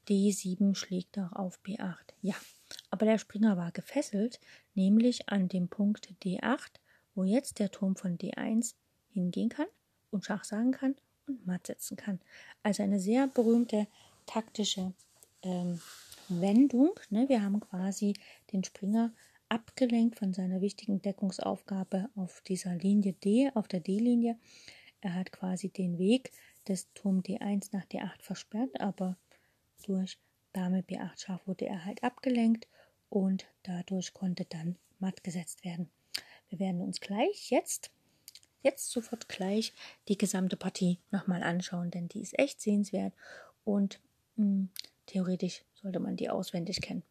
D7 0.10 0.76
schlägt 0.76 1.18
auch 1.18 1.32
auf 1.32 1.60
B8. 1.64 1.96
Ja, 2.22 2.36
aber 2.90 3.06
der 3.06 3.18
Springer 3.18 3.58
war 3.58 3.72
gefesselt, 3.72 4.40
nämlich 4.74 5.30
an 5.30 5.48
dem 5.48 5.68
Punkt 5.68 6.10
D8, 6.24 6.72
wo 7.16 7.24
jetzt 7.24 7.60
der 7.60 7.72
Turm 7.72 7.96
von 7.96 8.18
D1 8.18 8.76
hingehen 9.12 9.50
kann 9.50 9.68
und 10.12 10.26
Schach 10.26 10.44
sagen 10.44 10.72
kann 10.72 10.96
und 11.28 11.46
matt 11.46 11.68
setzen 11.68 11.98
kann. 11.98 12.20
Also 12.64 12.84
eine 12.84 13.00
sehr 13.00 13.28
berühmte 13.28 13.88
taktische 14.26 14.94
ähm, 15.44 15.82
Wendung. 16.30 16.92
Ne? 17.10 17.28
Wir 17.30 17.42
haben 17.42 17.60
quasi 17.60 18.14
den 18.52 18.64
Springer 18.64 19.14
abgelenkt 19.50 20.20
von 20.20 20.34
seiner 20.34 20.62
wichtigen 20.62 21.02
Deckungsaufgabe 21.02 22.10
auf 22.16 22.42
dieser 22.42 22.76
Linie 22.76 23.14
D, 23.14 23.50
auf 23.54 23.68
der 23.68 23.80
D-Linie. 23.80 24.38
Er 25.02 25.14
hat 25.14 25.32
quasi 25.32 25.70
den 25.70 25.98
Weg 25.98 26.32
des 26.68 26.92
Turm 26.94 27.22
D1 27.22 27.70
nach 27.72 27.86
D8 27.86 28.22
versperrt, 28.22 28.82
aber 28.82 29.16
durch 29.86 30.18
Dame 30.58 30.82
B8 30.82 31.20
Schach 31.20 31.46
wurde 31.46 31.68
er 31.68 31.86
halt 31.86 32.04
abgelenkt 32.04 32.68
und 33.10 33.46
dadurch 33.62 34.16
konnte 34.16 34.44
dann 34.46 34.76
matt 34.98 35.24
gesetzt 35.24 35.64
werden. 35.64 35.88
Wir 36.50 36.58
werden 36.58 36.82
uns 36.82 37.00
gleich 37.00 37.52
jetzt 37.52 37.92
jetzt 38.64 38.90
sofort 38.90 39.30
gleich 39.30 39.72
die 40.08 40.18
gesamte 40.18 40.58
Partie 40.58 40.98
nochmal 41.12 41.44
anschauen, 41.44 41.92
denn 41.92 42.08
die 42.10 42.22
ist 42.22 42.38
echt 42.40 42.60
sehenswert 42.60 43.14
und 43.66 44.00
mh, 44.36 44.46
hm, 44.46 44.70
theoretisch 45.06 45.64
sollte 45.76 46.00
man 46.00 46.16
die 46.16 46.32
auswendig 46.32 46.82
kennen. 46.82 47.04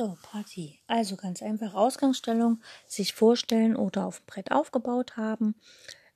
So, 0.00 0.16
Partie. 0.22 0.78
Also 0.86 1.14
ganz 1.14 1.42
einfach 1.42 1.74
Ausgangsstellung, 1.74 2.62
sich 2.86 3.12
vorstellen 3.12 3.76
oder 3.76 4.06
auf 4.06 4.20
dem 4.20 4.24
Brett 4.28 4.50
aufgebaut 4.50 5.18
haben. 5.18 5.54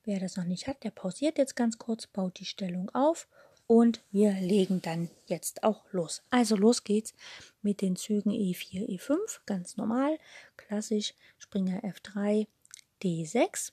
Wer 0.06 0.20
das 0.20 0.38
noch 0.38 0.46
nicht 0.46 0.66
hat, 0.66 0.84
der 0.84 0.90
pausiert 0.90 1.36
jetzt 1.36 1.54
ganz 1.54 1.76
kurz, 1.76 2.06
baut 2.06 2.38
die 2.38 2.46
Stellung 2.46 2.88
auf 2.94 3.28
und 3.66 4.00
wir 4.10 4.32
legen 4.40 4.80
dann 4.80 5.10
jetzt 5.26 5.64
auch 5.64 5.84
los. 5.92 6.22
Also 6.30 6.56
los 6.56 6.84
geht's 6.84 7.12
mit 7.60 7.82
den 7.82 7.94
Zügen 7.94 8.30
E4, 8.30 8.88
E5, 8.88 9.18
ganz 9.44 9.76
normal, 9.76 10.18
klassisch 10.56 11.12
Springer 11.36 11.84
F3, 11.84 12.46
D6, 13.02 13.72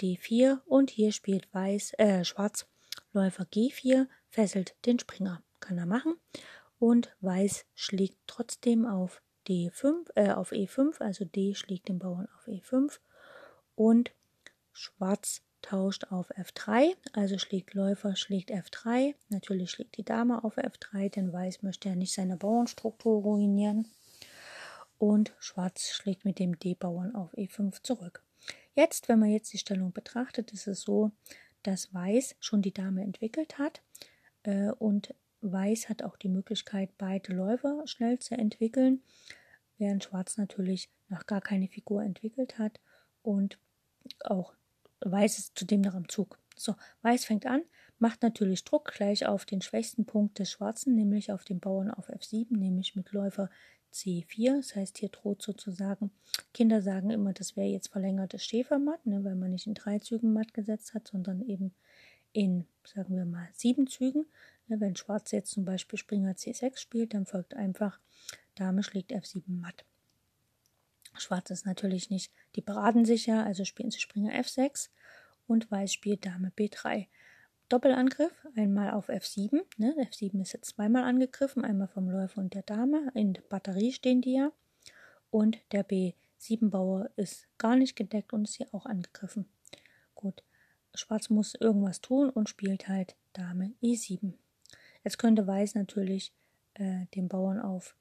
D4 0.00 0.62
und 0.66 0.90
hier 0.90 1.12
spielt 1.12 1.46
Weiß, 1.54 1.92
äh, 1.98 2.24
Schwarz 2.24 2.66
Läufer 3.12 3.44
G4, 3.44 4.08
fesselt 4.30 4.74
den 4.84 4.98
Springer. 4.98 5.44
Kann 5.60 5.78
er 5.78 5.86
machen. 5.86 6.16
Und 6.80 7.14
Weiß 7.20 7.66
schlägt 7.76 8.18
trotzdem 8.26 8.84
auf 8.84 9.22
D5, 9.46 10.10
äh, 10.14 10.30
auf 10.30 10.52
E5, 10.52 11.00
also 11.00 11.24
D 11.24 11.54
schlägt 11.54 11.88
den 11.88 11.98
Bauern 11.98 12.28
auf 12.36 12.48
E5 12.48 12.98
und 13.76 14.12
Schwarz 14.72 15.42
tauscht 15.62 16.04
auf 16.10 16.30
F3, 16.32 16.94
also 17.12 17.38
schlägt 17.38 17.74
Läufer, 17.74 18.16
schlägt 18.16 18.50
F3. 18.50 19.14
Natürlich 19.30 19.70
schlägt 19.70 19.96
die 19.96 20.04
Dame 20.04 20.44
auf 20.44 20.58
F3, 20.58 21.10
denn 21.10 21.32
Weiß 21.32 21.62
möchte 21.62 21.88
ja 21.88 21.94
nicht 21.94 22.12
seine 22.12 22.36
Bauernstruktur 22.36 23.22
ruinieren. 23.22 23.88
Und 24.98 25.32
Schwarz 25.38 25.90
schlägt 25.90 26.24
mit 26.24 26.38
dem 26.38 26.58
D-Bauern 26.58 27.14
auf 27.14 27.32
E5 27.34 27.82
zurück. 27.82 28.22
Jetzt, 28.74 29.08
wenn 29.08 29.18
man 29.18 29.30
jetzt 29.30 29.52
die 29.52 29.58
Stellung 29.58 29.92
betrachtet, 29.92 30.52
ist 30.52 30.66
es 30.66 30.82
so, 30.82 31.12
dass 31.62 31.94
Weiß 31.94 32.36
schon 32.40 32.60
die 32.60 32.74
Dame 32.74 33.02
entwickelt 33.02 33.58
hat 33.58 33.80
äh, 34.42 34.70
und 34.70 35.14
Weiß 35.44 35.88
hat 35.88 36.02
auch 36.02 36.16
die 36.16 36.28
Möglichkeit, 36.28 36.90
beide 36.98 37.32
Läufer 37.32 37.86
schnell 37.86 38.18
zu 38.18 38.34
entwickeln, 38.34 39.02
während 39.78 40.04
Schwarz 40.04 40.36
natürlich 40.36 40.90
noch 41.08 41.26
gar 41.26 41.40
keine 41.40 41.68
Figur 41.68 42.02
entwickelt 42.02 42.58
hat 42.58 42.80
und 43.22 43.58
auch 44.24 44.54
Weiß 45.00 45.38
ist 45.38 45.58
zudem 45.58 45.82
noch 45.82 45.94
am 45.94 46.08
Zug. 46.08 46.38
So, 46.56 46.74
Weiß 47.02 47.26
fängt 47.26 47.46
an, 47.46 47.62
macht 47.98 48.22
natürlich 48.22 48.64
Druck 48.64 48.92
gleich 48.94 49.26
auf 49.26 49.44
den 49.44 49.60
schwächsten 49.60 50.06
Punkt 50.06 50.38
des 50.38 50.50
Schwarzen, 50.50 50.94
nämlich 50.94 51.32
auf 51.32 51.44
den 51.44 51.60
Bauern 51.60 51.90
auf 51.90 52.08
F7, 52.08 52.56
nämlich 52.56 52.96
mit 52.96 53.12
Läufer 53.12 53.50
C4. 53.92 54.56
Das 54.56 54.74
heißt, 54.74 54.98
hier 54.98 55.08
droht 55.10 55.42
sozusagen, 55.42 56.10
Kinder 56.52 56.80
sagen 56.80 57.10
immer, 57.10 57.32
das 57.32 57.56
wäre 57.56 57.68
jetzt 57.68 57.88
verlängertes 57.88 58.44
Schäfermatt, 58.44 59.04
ne, 59.06 59.24
weil 59.24 59.36
man 59.36 59.50
nicht 59.50 59.66
in 59.66 59.74
drei 59.74 59.98
Zügen 59.98 60.32
matt 60.32 60.54
gesetzt 60.54 60.94
hat, 60.94 61.08
sondern 61.08 61.42
eben 61.42 61.74
in, 62.32 62.66
sagen 62.84 63.16
wir 63.16 63.26
mal, 63.26 63.48
sieben 63.52 63.86
Zügen. 63.86 64.26
Ne, 64.66 64.80
wenn 64.80 64.96
Schwarz 64.96 65.30
jetzt 65.30 65.52
zum 65.52 65.64
Beispiel 65.64 65.98
Springer 65.98 66.32
C6 66.32 66.78
spielt, 66.78 67.14
dann 67.14 67.26
folgt 67.26 67.54
einfach 67.54 68.00
Dame 68.54 68.82
schlägt 68.82 69.12
F7 69.12 69.42
matt. 69.46 69.84
Schwarz 71.16 71.50
ist 71.50 71.66
natürlich 71.66 72.10
nicht 72.10 72.32
die 72.56 72.62
Paradensicher, 72.62 73.44
also 73.44 73.64
spielen 73.64 73.90
sie 73.90 74.00
Springer 74.00 74.32
F6 74.32 74.88
und 75.46 75.70
Weiß 75.70 75.92
spielt 75.92 76.24
Dame 76.24 76.50
B3. 76.56 77.06
Doppelangriff, 77.68 78.32
einmal 78.56 78.90
auf 78.90 79.08
F7. 79.08 79.62
Ne? 79.78 79.94
F7 80.10 80.40
ist 80.42 80.52
jetzt 80.52 80.74
zweimal 80.74 81.04
angegriffen, 81.04 81.64
einmal 81.64 81.88
vom 81.88 82.10
Läufer 82.10 82.40
und 82.40 82.54
der 82.54 82.62
Dame. 82.62 83.10
In 83.14 83.32
der 83.32 83.42
Batterie 83.42 83.92
stehen 83.92 84.20
die 84.20 84.34
ja. 84.34 84.52
Und 85.30 85.58
der 85.72 85.86
B7-Bauer 85.86 87.10
ist 87.16 87.48
gar 87.58 87.76
nicht 87.76 87.96
gedeckt 87.96 88.32
und 88.32 88.44
ist 88.44 88.56
hier 88.56 88.68
auch 88.72 88.86
angegriffen. 88.86 89.46
Gut, 90.14 90.42
Schwarz 90.94 91.30
muss 91.30 91.54
irgendwas 91.54 92.00
tun 92.00 92.30
und 92.30 92.48
spielt 92.48 92.88
halt 92.88 93.16
Dame 93.32 93.72
E7. 93.82 94.34
Jetzt 95.04 95.18
könnte 95.18 95.46
Weiß 95.46 95.74
natürlich 95.74 96.32
äh, 96.74 97.06
den 97.14 97.28
Bauern 97.28 97.60
auf 97.60 97.94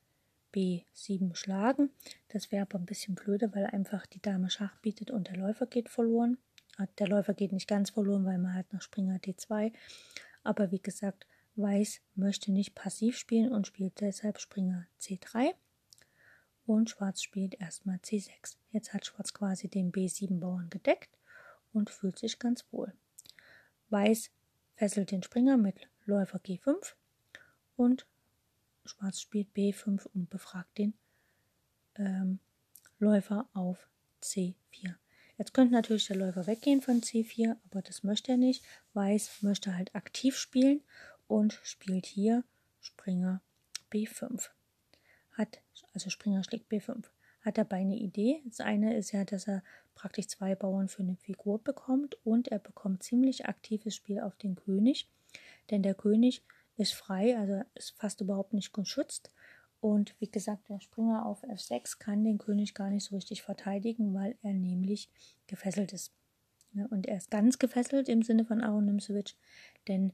B7 0.53 1.35
schlagen. 1.35 1.89
Das 2.29 2.51
wäre 2.51 2.63
aber 2.63 2.79
ein 2.79 2.85
bisschen 2.85 3.15
blöde, 3.15 3.53
weil 3.53 3.65
einfach 3.65 4.05
die 4.05 4.21
Dame 4.21 4.49
Schach 4.49 4.77
bietet 4.77 5.11
und 5.11 5.27
der 5.27 5.37
Läufer 5.37 5.65
geht 5.65 5.89
verloren. 5.89 6.37
Ah, 6.77 6.87
der 6.97 7.07
Läufer 7.07 7.33
geht 7.33 7.51
nicht 7.51 7.67
ganz 7.67 7.91
verloren, 7.91 8.25
weil 8.25 8.37
man 8.39 8.55
hat 8.55 8.71
noch 8.73 8.81
Springer 8.81 9.17
D2. 9.17 9.73
Aber 10.43 10.71
wie 10.71 10.79
gesagt, 10.79 11.27
Weiß 11.55 12.01
möchte 12.15 12.51
nicht 12.51 12.73
passiv 12.73 13.15
spielen 13.15 13.51
und 13.51 13.67
spielt 13.67 14.01
deshalb 14.01 14.39
Springer 14.39 14.87
C3. 14.99 15.53
Und 16.65 16.89
Schwarz 16.89 17.21
spielt 17.21 17.59
erstmal 17.59 17.97
C6. 17.97 18.55
Jetzt 18.71 18.93
hat 18.93 19.05
Schwarz 19.05 19.33
quasi 19.33 19.67
den 19.67 19.91
B7-Bauern 19.91 20.69
gedeckt 20.71 21.09
und 21.71 21.91
fühlt 21.91 22.17
sich 22.17 22.39
ganz 22.39 22.65
wohl. 22.71 22.93
Weiß 23.89 24.31
fesselt 24.75 25.11
den 25.11 25.21
Springer 25.21 25.57
mit 25.57 25.87
Läufer 26.05 26.39
G5 26.39 26.93
und 27.75 28.05
Schwarz 28.85 29.21
spielt 29.21 29.47
B5 29.55 30.07
und 30.13 30.29
befragt 30.29 30.77
den 30.77 30.93
ähm, 31.95 32.39
Läufer 32.99 33.47
auf 33.53 33.87
C4. 34.21 34.95
Jetzt 35.37 35.53
könnte 35.53 35.73
natürlich 35.73 36.07
der 36.07 36.17
Läufer 36.17 36.47
weggehen 36.47 36.81
von 36.81 37.01
C4, 37.01 37.55
aber 37.69 37.81
das 37.81 38.03
möchte 38.03 38.31
er 38.33 38.37
nicht. 38.37 38.63
Weiß 38.93 39.41
möchte 39.41 39.75
halt 39.75 39.95
aktiv 39.95 40.37
spielen 40.37 40.81
und 41.27 41.59
spielt 41.63 42.05
hier 42.05 42.43
Springer 42.79 43.41
B5. 43.91 44.49
Hat, 45.31 45.61
also 45.93 46.09
Springer 46.09 46.43
schlägt 46.43 46.71
B5. 46.71 47.05
Hat 47.41 47.57
dabei 47.57 47.77
eine 47.77 47.97
Idee. 47.97 48.41
Das 48.45 48.59
eine 48.59 48.95
ist 48.95 49.11
ja, 49.11 49.25
dass 49.25 49.47
er 49.47 49.63
praktisch 49.95 50.27
zwei 50.27 50.55
Bauern 50.55 50.87
für 50.87 51.01
eine 51.01 51.17
Figur 51.17 51.61
bekommt 51.61 52.15
und 52.23 52.49
er 52.49 52.59
bekommt 52.59 53.03
ziemlich 53.03 53.47
aktives 53.47 53.95
Spiel 53.95 54.19
auf 54.19 54.35
den 54.37 54.55
König. 54.55 55.09
Denn 55.69 55.83
der 55.83 55.95
König 55.95 56.43
ist 56.77 56.93
frei, 56.93 57.37
also 57.37 57.61
ist 57.75 57.95
fast 57.97 58.21
überhaupt 58.21 58.53
nicht 58.53 58.73
geschützt. 58.73 59.31
Und 59.79 60.15
wie 60.19 60.29
gesagt, 60.29 60.69
der 60.69 60.79
Springer 60.79 61.25
auf 61.25 61.43
F6 61.43 61.99
kann 61.99 62.23
den 62.23 62.37
König 62.37 62.73
gar 62.73 62.89
nicht 62.89 63.05
so 63.05 63.15
richtig 63.15 63.43
verteidigen, 63.43 64.13
weil 64.13 64.37
er 64.41 64.53
nämlich 64.53 65.09
gefesselt 65.47 65.91
ist. 65.91 66.13
Und 66.89 67.05
er 67.05 67.17
ist 67.17 67.29
ganz 67.29 67.59
gefesselt 67.59 68.09
im 68.09 68.23
Sinne 68.23 68.45
von 68.45 68.61
Aaron 68.61 68.85
Nimzowitsch, 68.85 69.35
denn 69.87 70.13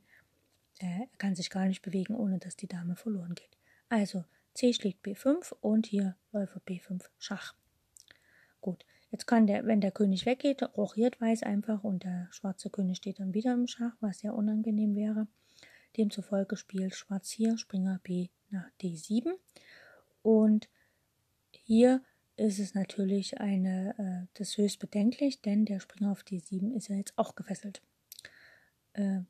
er 0.80 1.08
kann 1.18 1.36
sich 1.36 1.50
gar 1.50 1.66
nicht 1.66 1.82
bewegen, 1.82 2.16
ohne 2.16 2.40
dass 2.40 2.56
die 2.56 2.68
Dame 2.68 2.96
verloren 2.96 3.36
geht. 3.36 3.58
Also 3.90 4.26
C 4.54 4.74
schlägt 4.74 5.06
B5 5.06 5.54
und 5.62 5.86
hier 5.86 6.18
Läufer 6.32 6.62
B5 6.62 7.04
Schach. 7.18 7.54
Gut, 8.62 8.86
jetzt 9.12 9.26
kann 9.26 9.48
der, 9.48 9.66
wenn 9.66 9.82
der 9.82 9.92
König 9.92 10.26
weggeht, 10.26 10.62
rochiert 10.78 11.20
Weiß 11.22 11.44
einfach 11.44 11.84
und 11.84 12.04
der 12.04 12.28
schwarze 12.32 12.70
König 12.70 12.98
steht 12.98 13.20
dann 13.20 13.34
wieder 13.34 13.54
im 13.54 13.68
Schach, 13.68 13.96
was 14.00 14.20
sehr 14.20 14.34
unangenehm 14.34 14.96
wäre. 14.96 15.28
Demzufolge 15.98 16.56
spielt 16.56 16.96
Schwarz 16.96 17.30
hier 17.30 17.58
Springer 17.58 18.00
B 18.04 18.30
nach 18.50 18.70
D7. 18.82 19.32
Und 20.22 20.70
hier 21.52 22.04
ist 22.36 22.60
es 22.60 22.74
natürlich 22.74 23.40
eine, 23.40 23.96
äh, 23.98 24.28
das 24.38 24.58
höchst 24.58 24.80
bedenklich, 24.80 25.42
denn 25.42 25.66
der 25.66 25.80
Springer 25.80 26.12
auf 26.12 26.24
D7 26.24 26.74
ist 26.76 26.88
ja 26.88 26.96
jetzt 26.96 27.18
auch 27.18 27.36
gefesselt. 27.36 27.82
Äh, 28.94 29.22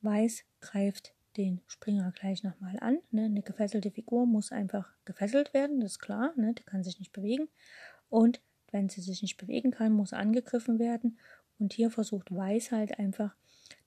Weiß 0.00 0.44
greift 0.60 1.14
den 1.36 1.60
Springer 1.66 2.12
gleich 2.12 2.42
nochmal 2.42 2.78
an. 2.80 2.98
Ne? 3.10 3.24
Eine 3.24 3.42
gefesselte 3.42 3.90
Figur 3.90 4.26
muss 4.26 4.52
einfach 4.52 4.94
gefesselt 5.04 5.52
werden, 5.54 5.80
das 5.80 5.92
ist 5.92 5.98
klar, 5.98 6.32
ne? 6.36 6.54
die 6.54 6.62
kann 6.62 6.84
sich 6.84 6.98
nicht 6.98 7.12
bewegen. 7.12 7.48
Und 8.08 8.40
wenn 8.74 8.88
sie 8.88 9.00
sich 9.00 9.22
nicht 9.22 9.38
bewegen 9.38 9.70
kann, 9.70 9.92
muss 9.92 10.12
angegriffen 10.12 10.78
werden. 10.78 11.16
Und 11.58 11.72
hier 11.72 11.90
versucht 11.90 12.34
Weiß 12.34 12.72
halt 12.72 12.98
einfach 12.98 13.34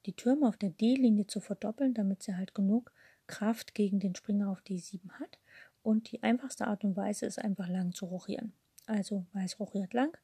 die 0.06 0.13
Türme 0.13 0.47
auf 0.47 0.56
der 0.56 0.69
D-Linie 0.69 1.28
zu 1.28 1.41
verdoppeln, 1.41 1.93
damit 1.93 2.23
sie 2.23 2.36
halt 2.36 2.56
genug 2.56 2.91
Kraft 3.28 3.76
gegen 3.76 4.00
den 4.00 4.15
Springer 4.15 4.50
auf 4.50 4.62
D7 4.62 5.12
hat. 5.19 5.38
Und 5.84 6.12
die 6.12 6.23
einfachste 6.23 6.67
Art 6.67 6.86
und 6.86 6.95
Weise 6.95 7.26
ist 7.26 7.38
einfach 7.38 7.67
lang 7.67 7.91
zu 7.93 8.06
rochieren. 8.06 8.54
Also 8.86 9.26
Weiß 9.34 9.60
rochiert 9.60 9.93
lang. 9.93 10.17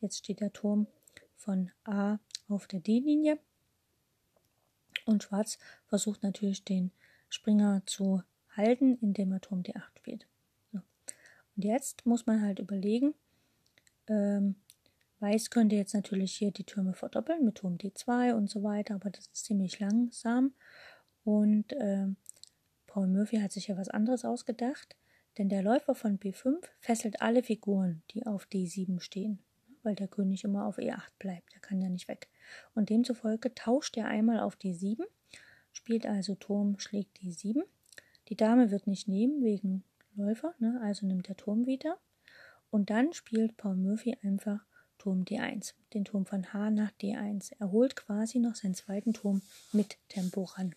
Jetzt 0.00 0.18
steht 0.18 0.40
der 0.40 0.52
Turm 0.52 0.86
von 1.36 1.70
A 1.84 2.18
auf 2.48 2.66
der 2.66 2.80
D-Linie. 2.80 3.38
Und 5.04 5.22
Schwarz 5.24 5.58
versucht 5.86 6.22
natürlich 6.22 6.64
den 6.64 6.90
Springer 7.28 7.82
zu 7.84 8.22
halten, 8.56 8.96
indem 9.02 9.32
er 9.32 9.42
Turm 9.42 9.60
D8 9.60 9.98
spielt. 9.98 10.26
So. 10.72 10.80
Und 11.56 11.64
jetzt 11.64 12.06
muss 12.06 12.24
man 12.24 12.40
halt 12.40 12.58
überlegen, 12.58 13.14
ähm, 14.08 14.56
Weiß 15.18 15.48
könnte 15.48 15.76
jetzt 15.76 15.94
natürlich 15.94 16.34
hier 16.34 16.50
die 16.50 16.64
Türme 16.64 16.92
verdoppeln 16.92 17.44
mit 17.44 17.56
Turm 17.56 17.76
D2 17.76 18.34
und 18.34 18.50
so 18.50 18.62
weiter, 18.62 18.94
aber 18.94 19.08
das 19.08 19.26
ist 19.28 19.46
ziemlich 19.46 19.80
langsam. 19.80 20.52
Und 21.24 21.72
äh, 21.72 22.06
Paul 22.86 23.08
Murphy 23.08 23.38
hat 23.38 23.52
sich 23.52 23.68
ja 23.68 23.78
was 23.78 23.88
anderes 23.88 24.26
ausgedacht, 24.26 24.94
denn 25.38 25.48
der 25.48 25.62
Läufer 25.62 25.94
von 25.94 26.18
B5 26.18 26.56
fesselt 26.80 27.22
alle 27.22 27.42
Figuren, 27.42 28.02
die 28.10 28.26
auf 28.26 28.46
D7 28.52 29.00
stehen, 29.00 29.38
weil 29.82 29.94
der 29.94 30.08
König 30.08 30.44
immer 30.44 30.66
auf 30.66 30.78
E8 30.78 31.12
bleibt, 31.18 31.54
der 31.54 31.60
kann 31.60 31.80
ja 31.80 31.88
nicht 31.88 32.08
weg. 32.08 32.28
Und 32.74 32.90
demzufolge 32.90 33.54
tauscht 33.54 33.96
er 33.96 34.08
einmal 34.08 34.40
auf 34.40 34.56
D7, 34.56 35.02
spielt 35.72 36.06
also 36.06 36.34
Turm 36.34 36.78
schlägt 36.78 37.20
D7. 37.20 37.62
Die 38.28 38.36
Dame 38.36 38.70
wird 38.70 38.86
nicht 38.86 39.08
nehmen 39.08 39.42
wegen 39.42 39.82
Läufer, 40.14 40.54
ne? 40.58 40.78
also 40.82 41.06
nimmt 41.06 41.28
der 41.28 41.36
Turm 41.36 41.66
wieder. 41.66 41.98
Und 42.70 42.90
dann 42.90 43.12
spielt 43.12 43.56
Paul 43.56 43.76
Murphy 43.76 44.16
einfach 44.22 44.64
Turm 44.98 45.22
D1, 45.22 45.74
den 45.94 46.04
Turm 46.04 46.26
von 46.26 46.52
H 46.52 46.70
nach 46.70 46.90
D1. 47.00 47.52
Er 47.58 47.70
holt 47.70 47.96
quasi 47.96 48.38
noch 48.38 48.54
seinen 48.54 48.74
zweiten 48.74 49.12
Turm 49.12 49.42
mit 49.72 49.98
Tempo 50.08 50.44
ran. 50.44 50.74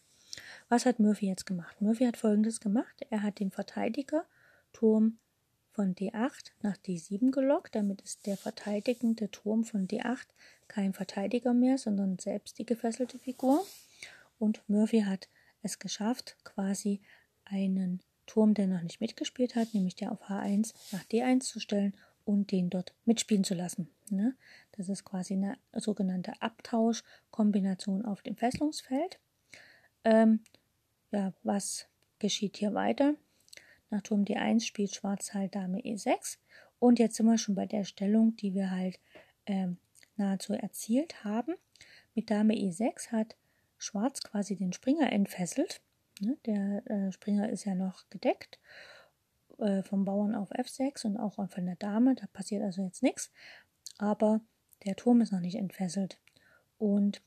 Was 0.68 0.86
hat 0.86 1.00
Murphy 1.00 1.28
jetzt 1.28 1.46
gemacht? 1.46 1.82
Murphy 1.82 2.06
hat 2.06 2.18
folgendes 2.18 2.60
gemacht. 2.60 3.06
Er 3.10 3.24
hat 3.24 3.40
den 3.40 3.52
Verteidiger 3.52 4.26
Turm 4.74 5.18
von 5.72 5.96
D8 5.96 6.52
nach 6.62 6.78
D7 6.78 7.32
gelockt. 7.32 7.76
Damit 7.76 8.02
ist 8.02 8.26
der 8.26 8.38
verteidigende 8.38 9.32
Turm 9.32 9.64
von 9.64 9.88
D8 9.88 10.28
kein 10.68 10.94
Verteidiger 10.94 11.54
mehr, 11.54 11.78
sondern 11.78 12.20
selbst 12.20 12.60
die 12.60 12.66
gefesselte 12.66 13.18
Figur. 13.18 13.66
Und 14.38 14.62
Murphy 14.68 15.02
hat 15.02 15.28
es 15.62 15.80
geschafft, 15.80 16.38
quasi 16.44 17.02
einen 17.46 18.02
Turm, 18.30 18.54
der 18.54 18.68
noch 18.68 18.84
nicht 18.84 19.02
mitgespielt 19.02 19.56
hat, 19.56 19.74
nämlich 19.74 19.96
der 19.96 20.12
auf 20.12 20.30
H1 20.30 20.74
nach 20.92 21.04
D1 21.06 21.42
zu 21.42 21.60
stellen 21.60 21.96
und 22.26 22.52
den 22.52 22.70
dort 22.70 22.94
mitspielen 23.06 23.44
zu 23.44 23.56
lassen. 23.56 23.90
Ne? 24.12 24.36
Das 24.74 24.88
ist 24.88 25.04
quasi 25.04 25.34
eine 25.34 25.58
sogenannte 25.74 26.40
Abtauschkombination 26.40 28.06
auf 28.06 28.22
dem 28.22 28.36
Fesselungsfeld. 28.36 29.20
Ähm, 30.04 30.42
ja, 31.12 31.34
was 31.42 31.88
geschieht 32.20 32.58
hier 32.58 32.76
weiter? 32.76 33.16
Nach 33.90 34.04
Turm 34.04 34.26
D1 34.26 34.62
spielt 34.62 34.94
Schwarz 34.94 35.34
halt 35.34 35.56
Dame 35.56 35.80
E6 35.80 36.38
und 36.78 37.00
jetzt 37.00 37.16
sind 37.16 37.26
wir 37.26 37.40
schon 37.40 37.56
bei 37.56 37.66
der 37.66 37.84
Stellung, 37.84 38.36
die 38.36 38.54
wir 38.54 38.70
halt 38.70 39.00
ähm, 39.48 39.78
nahezu 40.18 40.54
erzielt 40.54 41.24
haben. 41.24 41.56
Mit 42.14 42.30
Dame 42.30 42.54
E6 42.54 43.12
hat 43.12 43.36
Schwarz 43.80 44.22
quasi 44.22 44.56
den 44.56 44.72
Springer 44.72 45.12
entfesselt. 45.12 45.82
Ne? 46.20 46.38
Der 46.46 46.84
äh, 46.90 47.12
Springer 47.12 47.50
ist 47.50 47.66
ja 47.66 47.76
noch 47.76 48.10
gedeckt 48.10 48.60
äh, 49.60 49.84
vom 49.84 50.06
Bauern 50.06 50.36
auf 50.36 50.52
F6 50.52 51.06
und 51.06 51.18
auch 51.18 51.36
von 51.36 51.66
der 51.66 51.76
Dame. 51.76 52.16
Da 52.16 52.28
passiert 52.28 52.64
also 52.64 52.82
jetzt 52.84 53.04
nichts. 53.04 53.32
Aber 53.98 54.42
der 54.86 54.96
Turm 54.96 55.22
ist 55.22 55.32
noch 55.32 55.40
nicht 55.40 55.56
entfesselt. 55.56 56.20
Und 56.78 57.22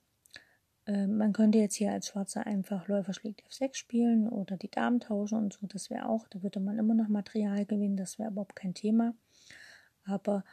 äh, 0.87 1.07
man 1.07 1.33
könnte 1.33 1.59
jetzt 1.59 1.77
hier 1.77 1.93
als 1.93 2.09
Schwarzer 2.09 2.47
einfach 2.47 2.89
Läufer 2.89 3.13
schlägt 3.13 3.43
F6 3.47 3.75
spielen 3.77 4.29
oder 4.29 4.57
die 4.57 4.71
Damen 4.71 5.01
tauschen 5.01 5.39
und 5.39 5.53
so. 5.53 5.67
Das 5.67 5.91
wäre 5.91 6.09
auch, 6.09 6.27
da 6.29 6.43
würde 6.43 6.61
man 6.61 6.79
immer 6.79 6.95
noch 6.95 7.09
Material 7.09 7.67
gewinnen. 7.67 7.97
Das 7.97 8.19
wäre 8.19 8.31
überhaupt 8.31 8.57
kein 8.57 8.75
Thema. 8.75 9.15
Aber 10.05 10.45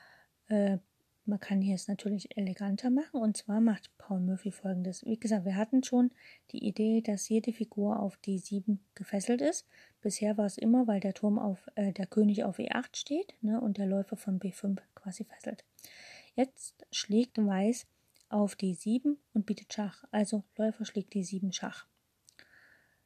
man 1.30 1.40
kann 1.40 1.62
hier 1.62 1.76
es 1.76 1.88
natürlich 1.88 2.36
eleganter 2.38 2.90
machen 2.90 3.22
und 3.22 3.38
zwar 3.38 3.62
macht 3.62 3.96
Paul 3.98 4.20
Murphy 4.20 4.52
folgendes. 4.52 5.06
Wie 5.06 5.20
gesagt, 5.20 5.46
wir 5.46 5.56
hatten 5.56 5.84
schon 5.84 6.12
die 6.52 6.66
Idee, 6.66 7.02
dass 7.02 7.30
jede 7.30 7.54
Figur 7.54 8.00
auf 8.00 8.18
D7 8.26 8.80
gefesselt 8.96 9.42
ist. 9.42 9.68
Bisher 10.02 10.38
war 10.38 10.46
es 10.46 10.58
immer, 10.58 10.88
weil 10.88 11.00
der 11.00 11.14
Turm 11.14 11.40
auf 11.40 11.68
äh, 11.76 11.94
der 11.94 12.08
König 12.08 12.44
auf 12.44 12.58
E8 12.58 12.96
steht 12.98 13.36
ne, 13.42 13.62
und 13.62 13.78
der 13.78 13.86
Läufer 13.86 14.18
von 14.18 14.40
B5 14.40 14.80
quasi 14.96 15.24
fesselt. 15.24 15.64
Jetzt 16.36 16.86
schlägt 16.92 17.38
Weiß 17.38 17.88
auf 18.30 18.56
D7 18.56 19.16
und 19.34 19.46
bietet 19.46 19.74
Schach. 19.74 20.04
Also 20.12 20.44
Läufer 20.58 20.86
schlägt 20.86 21.14
D7 21.14 21.54
Schach. 21.54 21.88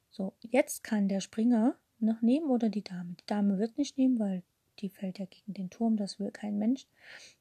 So, 0.09 0.33
jetzt 0.41 0.83
kann 0.83 1.07
der 1.07 1.21
Springer 1.21 1.75
noch 1.99 2.21
nehmen 2.21 2.49
oder 2.49 2.69
die 2.69 2.83
Dame. 2.83 3.15
Die 3.19 3.25
Dame 3.25 3.57
wird 3.57 3.77
nicht 3.77 3.97
nehmen, 3.97 4.19
weil 4.19 4.43
die 4.83 4.89
fällt 4.89 5.17
ja 5.17 5.25
gegen 5.25 5.53
den 5.53 5.69
Turm, 5.69 5.97
das 5.97 6.19
will 6.19 6.29
kein 6.29 6.59
Mensch. 6.59 6.85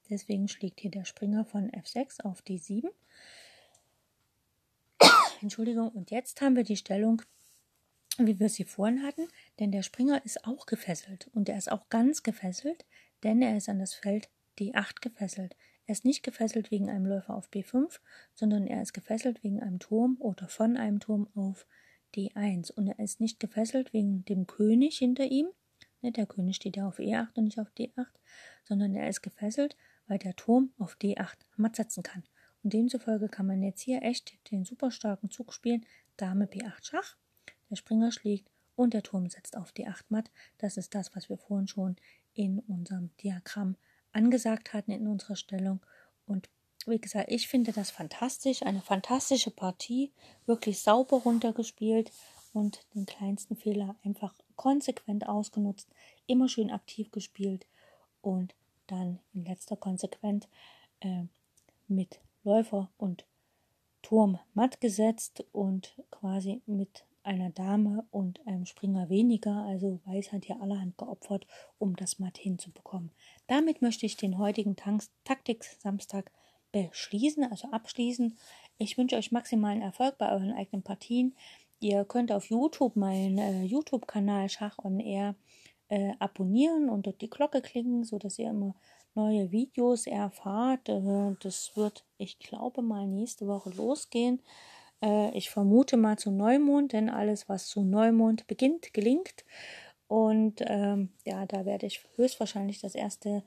Deswegen 0.09 0.49
schlägt 0.49 0.81
hier 0.81 0.91
der 0.91 1.05
Springer 1.05 1.45
von 1.45 1.71
F6 1.71 2.23
auf 2.23 2.41
D7. 2.43 2.89
Entschuldigung, 5.43 5.89
und 5.91 6.11
jetzt 6.11 6.41
haben 6.41 6.57
wir 6.57 6.65
die 6.65 6.77
Stellung, 6.77 7.21
wie 8.17 8.39
wir 8.39 8.49
sie 8.49 8.65
vorhin 8.65 9.03
hatten, 9.03 9.29
denn 9.59 9.73
der 9.73 9.83
Springer 9.83 10.25
ist 10.25 10.45
auch 10.45 10.67
gefesselt 10.67 11.29
und 11.35 11.49
er 11.49 11.59
ist 11.59 11.71
auch 11.71 11.89
ganz 11.89 12.23
gefesselt, 12.23 12.87
denn 13.25 13.43
er 13.43 13.57
ist 13.57 13.69
an 13.69 13.81
das 13.81 13.95
Feld 13.95 14.31
D8 14.59 15.01
gefesselt. 15.01 15.57
Er 15.87 15.93
ist 15.93 16.05
nicht 16.05 16.23
gefesselt 16.23 16.71
wegen 16.71 16.89
einem 16.89 17.07
Läufer 17.07 17.35
auf 17.35 17.51
B5, 17.51 17.99
sondern 18.35 18.69
er 18.69 18.83
ist 18.83 18.93
gefesselt 18.93 19.43
wegen 19.43 19.61
einem 19.61 19.81
Turm 19.81 20.17
oder 20.21 20.47
von 20.47 20.77
einem 20.77 21.01
Turm 21.01 21.29
auf 21.35 21.67
D1. 22.15 22.71
Und 22.71 22.87
er 22.87 22.99
ist 23.01 23.21
nicht 23.21 23.41
gefesselt 23.41 23.93
wegen 23.93 24.25
dem 24.27 24.47
König 24.47 24.99
hinter 24.99 25.25
ihm, 25.25 25.49
der 26.11 26.27
König 26.27 26.57
steht 26.57 26.77
ja 26.77 26.87
auf 26.87 26.99
E8 26.99 27.37
und 27.37 27.45
nicht 27.45 27.61
auf 27.61 27.69
D8, 27.79 28.07
sondern 28.65 28.95
er 28.95 29.09
ist 29.09 29.23
gefesselt, 29.23 29.77
weil 30.09 30.19
der 30.19 30.35
Turm 30.35 30.73
auf 30.79 30.97
D8 30.97 31.37
matt 31.57 31.77
setzen 31.77 32.03
kann. 32.03 32.25
Und 32.63 32.73
demzufolge 32.73 33.29
kann 33.29 33.47
man 33.47 33.63
jetzt 33.63 33.81
hier 33.81 34.03
echt 34.03 34.35
den 34.51 34.65
super 34.65 34.91
starken 34.91 35.31
Zug 35.31 35.53
spielen. 35.53 35.87
Dame 36.17 36.47
B8 36.47 36.85
Schach, 36.85 37.17
der 37.71 37.77
Springer 37.77 38.13
schlägt 38.13 38.51
und 38.77 38.95
der 38.95 39.03
Turm 39.03 39.29
setzt 39.29 39.57
auf 39.57 39.73
D8 39.73 40.05
matt. 40.09 40.31
Das 40.59 40.77
ist 40.77 40.95
das, 40.95 41.15
was 41.15 41.29
wir 41.29 41.39
vorhin 41.39 41.69
schon 41.69 41.97
in 42.35 42.59
unserem 42.61 43.11
Diagramm 43.23 43.77
angesagt 44.13 44.73
hatten 44.73 44.91
in 44.91 45.07
unserer 45.07 45.37
Stellung. 45.37 45.81
Und 46.27 46.49
wie 46.87 47.01
gesagt, 47.01 47.31
ich 47.31 47.49
finde 47.49 47.73
das 47.73 47.91
fantastisch, 47.91 48.63
eine 48.63 48.81
fantastische 48.81 49.51
Partie, 49.51 50.13
wirklich 50.47 50.81
sauber 50.81 51.19
runtergespielt 51.19 52.11
und 52.53 52.85
den 52.95 53.07
kleinsten 53.07 53.57
Fehler 53.57 53.97
einfach 54.05 54.35
konsequent 54.57 55.29
ausgenutzt, 55.29 55.89
immer 56.27 56.49
schön 56.49 56.71
aktiv 56.71 57.11
gespielt 57.11 57.67
und 58.21 58.55
dann 58.87 59.19
in 59.33 59.45
letzter 59.45 59.77
Konsequenz 59.77 60.49
äh, 61.01 61.25
mit 61.89 62.21
Läufer 62.45 62.91
und 62.99 63.25
Turm 64.03 64.39
matt 64.55 64.81
gesetzt 64.81 65.45
und 65.53 65.95
quasi 66.11 66.61
mit 66.67 67.05
einer 67.23 67.51
Dame 67.51 68.05
und 68.11 68.45
einem 68.47 68.67
Springer 68.67 69.09
weniger, 69.09 69.65
also 69.65 70.01
Weiß 70.05 70.33
hat 70.33 70.45
hier 70.45 70.61
allerhand 70.61 70.99
geopfert, 70.99 71.47
um 71.79 71.95
das 71.95 72.19
matt 72.19 72.37
hinzubekommen. 72.37 73.13
Damit 73.47 73.81
möchte 73.81 74.07
ich 74.07 74.17
den 74.17 74.39
heutigen 74.39 74.77
Taktik-Samstag 75.25 76.33
beschließen, 76.73 77.45
also 77.45 77.71
abschließen. 77.71 78.37
Ich 78.79 78.99
wünsche 78.99 79.17
euch 79.17 79.31
maximalen 79.31 79.83
Erfolg 79.83 80.19
bei 80.19 80.33
euren 80.33 80.53
eigenen 80.53 80.83
Partien. 80.83 81.37
Ihr 81.83 82.05
könnt 82.05 82.31
auf 82.31 82.49
YouTube 82.49 82.95
meinen 82.95 83.39
äh, 83.39 83.65
YouTube-Kanal 83.65 84.49
Schach 84.49 84.79
on 84.85 85.01
Air 85.01 85.35
äh, 85.89 86.13
abonnieren 86.21 86.89
und 86.89 87.09
dort 87.09 87.21
die 87.21 87.29
Glocke 87.29 87.61
klicken, 87.61 88.05
sodass 88.05 88.39
ihr 88.39 88.51
immer 88.51 88.77
neue 89.17 89.51
Videos 89.51 90.07
erfahrt. 90.07 90.89
Äh, 90.89 91.35
das 91.41 91.73
wird, 91.75 92.05
ich 92.19 92.39
glaube, 92.39 92.83
mal 92.83 93.09
nächste 93.09 93.49
Woche 93.49 93.71
losgehen. 93.71 94.41
Äh, 95.03 95.37
ich 95.37 95.51
vermute 95.51 95.97
mal 95.97 96.17
zu 96.17 96.31
Neumond, 96.31 96.93
denn 96.93 97.11
alles, 97.11 97.49
was 97.49 97.67
zu 97.67 97.83
Neumond 97.83 98.47
beginnt, 98.47 98.95
gelingt. 98.95 99.45
Und 100.07 100.63
ähm, 100.65 101.11
ja, 101.27 101.47
da 101.47 101.65
werde 101.65 101.87
ich 101.87 102.05
höchstwahrscheinlich 102.15 102.81
das 102.81 102.95
erste 102.95 103.43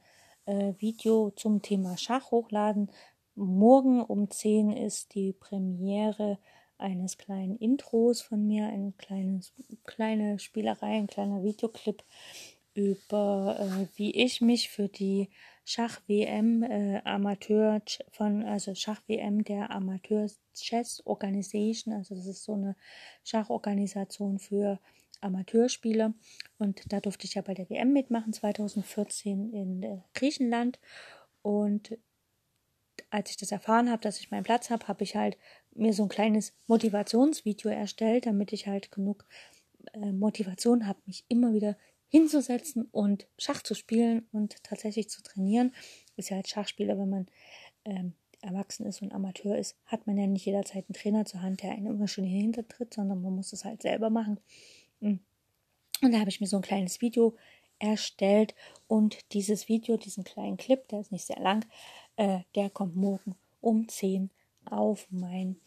äh, 0.45 0.73
Video 0.79 1.31
zum 1.37 1.61
Thema 1.61 1.97
Schach 1.97 2.31
hochladen. 2.31 2.91
Morgen 3.35 4.01
um 4.03 4.29
10 4.29 4.73
ist 4.73 5.15
die 5.15 5.31
Premiere 5.31 6.37
eines 6.77 7.17
kleinen 7.17 7.57
Intros 7.57 8.21
von 8.21 8.45
mir, 8.45 8.67
eine 8.67 8.93
kleines, 8.97 9.53
kleine 9.85 10.39
Spielerei, 10.39 10.97
ein 10.97 11.07
kleiner 11.07 11.43
Videoclip 11.43 12.03
über 12.73 13.57
äh, 13.59 13.87
wie 13.97 14.11
ich 14.11 14.41
mich 14.41 14.69
für 14.69 14.89
die 14.89 15.29
Schach 15.63 16.01
WM 16.07 16.61
äh, 16.61 17.01
Amateur 17.05 17.81
von 18.11 18.43
also 18.43 18.75
Schach 18.75 19.01
WM 19.07 19.43
der 19.43 19.71
Amateur 19.71 20.29
Chess 20.53 21.01
Organization, 21.05 21.93
also 21.93 22.15
das 22.15 22.27
ist 22.27 22.43
so 22.43 22.53
eine 22.53 22.75
Schachorganisation 23.23 24.37
für 24.39 24.79
Amateurspieler 25.21 26.13
und 26.57 26.81
da 26.91 26.99
durfte 26.99 27.25
ich 27.25 27.35
ja 27.35 27.41
bei 27.41 27.53
der 27.53 27.69
WM 27.69 27.93
mitmachen 27.93 28.33
2014 28.33 29.53
in 29.53 29.83
äh, 29.83 29.97
Griechenland. 30.13 30.79
Und 31.41 31.97
als 33.09 33.31
ich 33.31 33.37
das 33.37 33.51
erfahren 33.51 33.89
habe, 33.89 34.01
dass 34.01 34.19
ich 34.19 34.31
meinen 34.31 34.43
Platz 34.43 34.69
habe, 34.69 34.87
habe 34.87 35.03
ich 35.03 35.15
halt 35.15 35.37
mir 35.75 35.93
so 35.93 36.03
ein 36.03 36.09
kleines 36.09 36.53
Motivationsvideo 36.67 37.69
erstellt, 37.69 38.25
damit 38.25 38.53
ich 38.53 38.67
halt 38.67 38.91
genug 38.91 39.25
äh, 39.93 40.11
Motivation 40.11 40.87
habe, 40.87 40.99
mich 41.05 41.25
immer 41.27 41.53
wieder 41.53 41.77
hinzusetzen 42.07 42.87
und 42.91 43.27
Schach 43.37 43.61
zu 43.61 43.75
spielen 43.75 44.27
und 44.31 44.63
tatsächlich 44.63 45.09
zu 45.09 45.21
trainieren. 45.21 45.73
Ist 46.15 46.29
ja 46.29 46.37
als 46.37 46.49
Schachspieler, 46.49 46.97
wenn 46.97 47.09
man 47.09 47.27
ähm, 47.83 48.13
erwachsen 48.41 48.85
ist 48.85 49.01
und 49.01 49.11
Amateur 49.11 49.57
ist, 49.57 49.75
hat 49.85 50.07
man 50.07 50.17
ja 50.17 50.27
nicht 50.27 50.45
jederzeit 50.45 50.85
einen 50.87 50.93
Trainer 50.93 51.25
zur 51.25 51.41
Hand, 51.41 51.63
der 51.63 51.71
einen 51.71 51.87
immer 51.87 52.07
schon 52.07 52.23
hintertritt, 52.23 52.93
sondern 52.93 53.21
man 53.21 53.35
muss 53.35 53.53
es 53.53 53.65
halt 53.65 53.81
selber 53.81 54.09
machen. 54.09 54.39
Mm. 54.99 55.15
Und 56.01 56.11
da 56.11 56.19
habe 56.19 56.29
ich 56.29 56.41
mir 56.41 56.47
so 56.47 56.57
ein 56.57 56.61
kleines 56.61 57.01
Video 57.01 57.35
erstellt 57.79 58.55
und 58.87 59.33
dieses 59.33 59.67
Video, 59.67 59.97
diesen 59.97 60.23
kleinen 60.23 60.57
Clip, 60.57 60.87
der 60.89 61.01
ist 61.01 61.11
nicht 61.11 61.25
sehr 61.25 61.39
lang, 61.39 61.65
äh, 62.15 62.39
der 62.55 62.69
kommt 62.69 62.95
morgen 62.95 63.35
um 63.61 63.87
10 63.87 64.29
auf 64.67 65.07
mein 65.09 65.57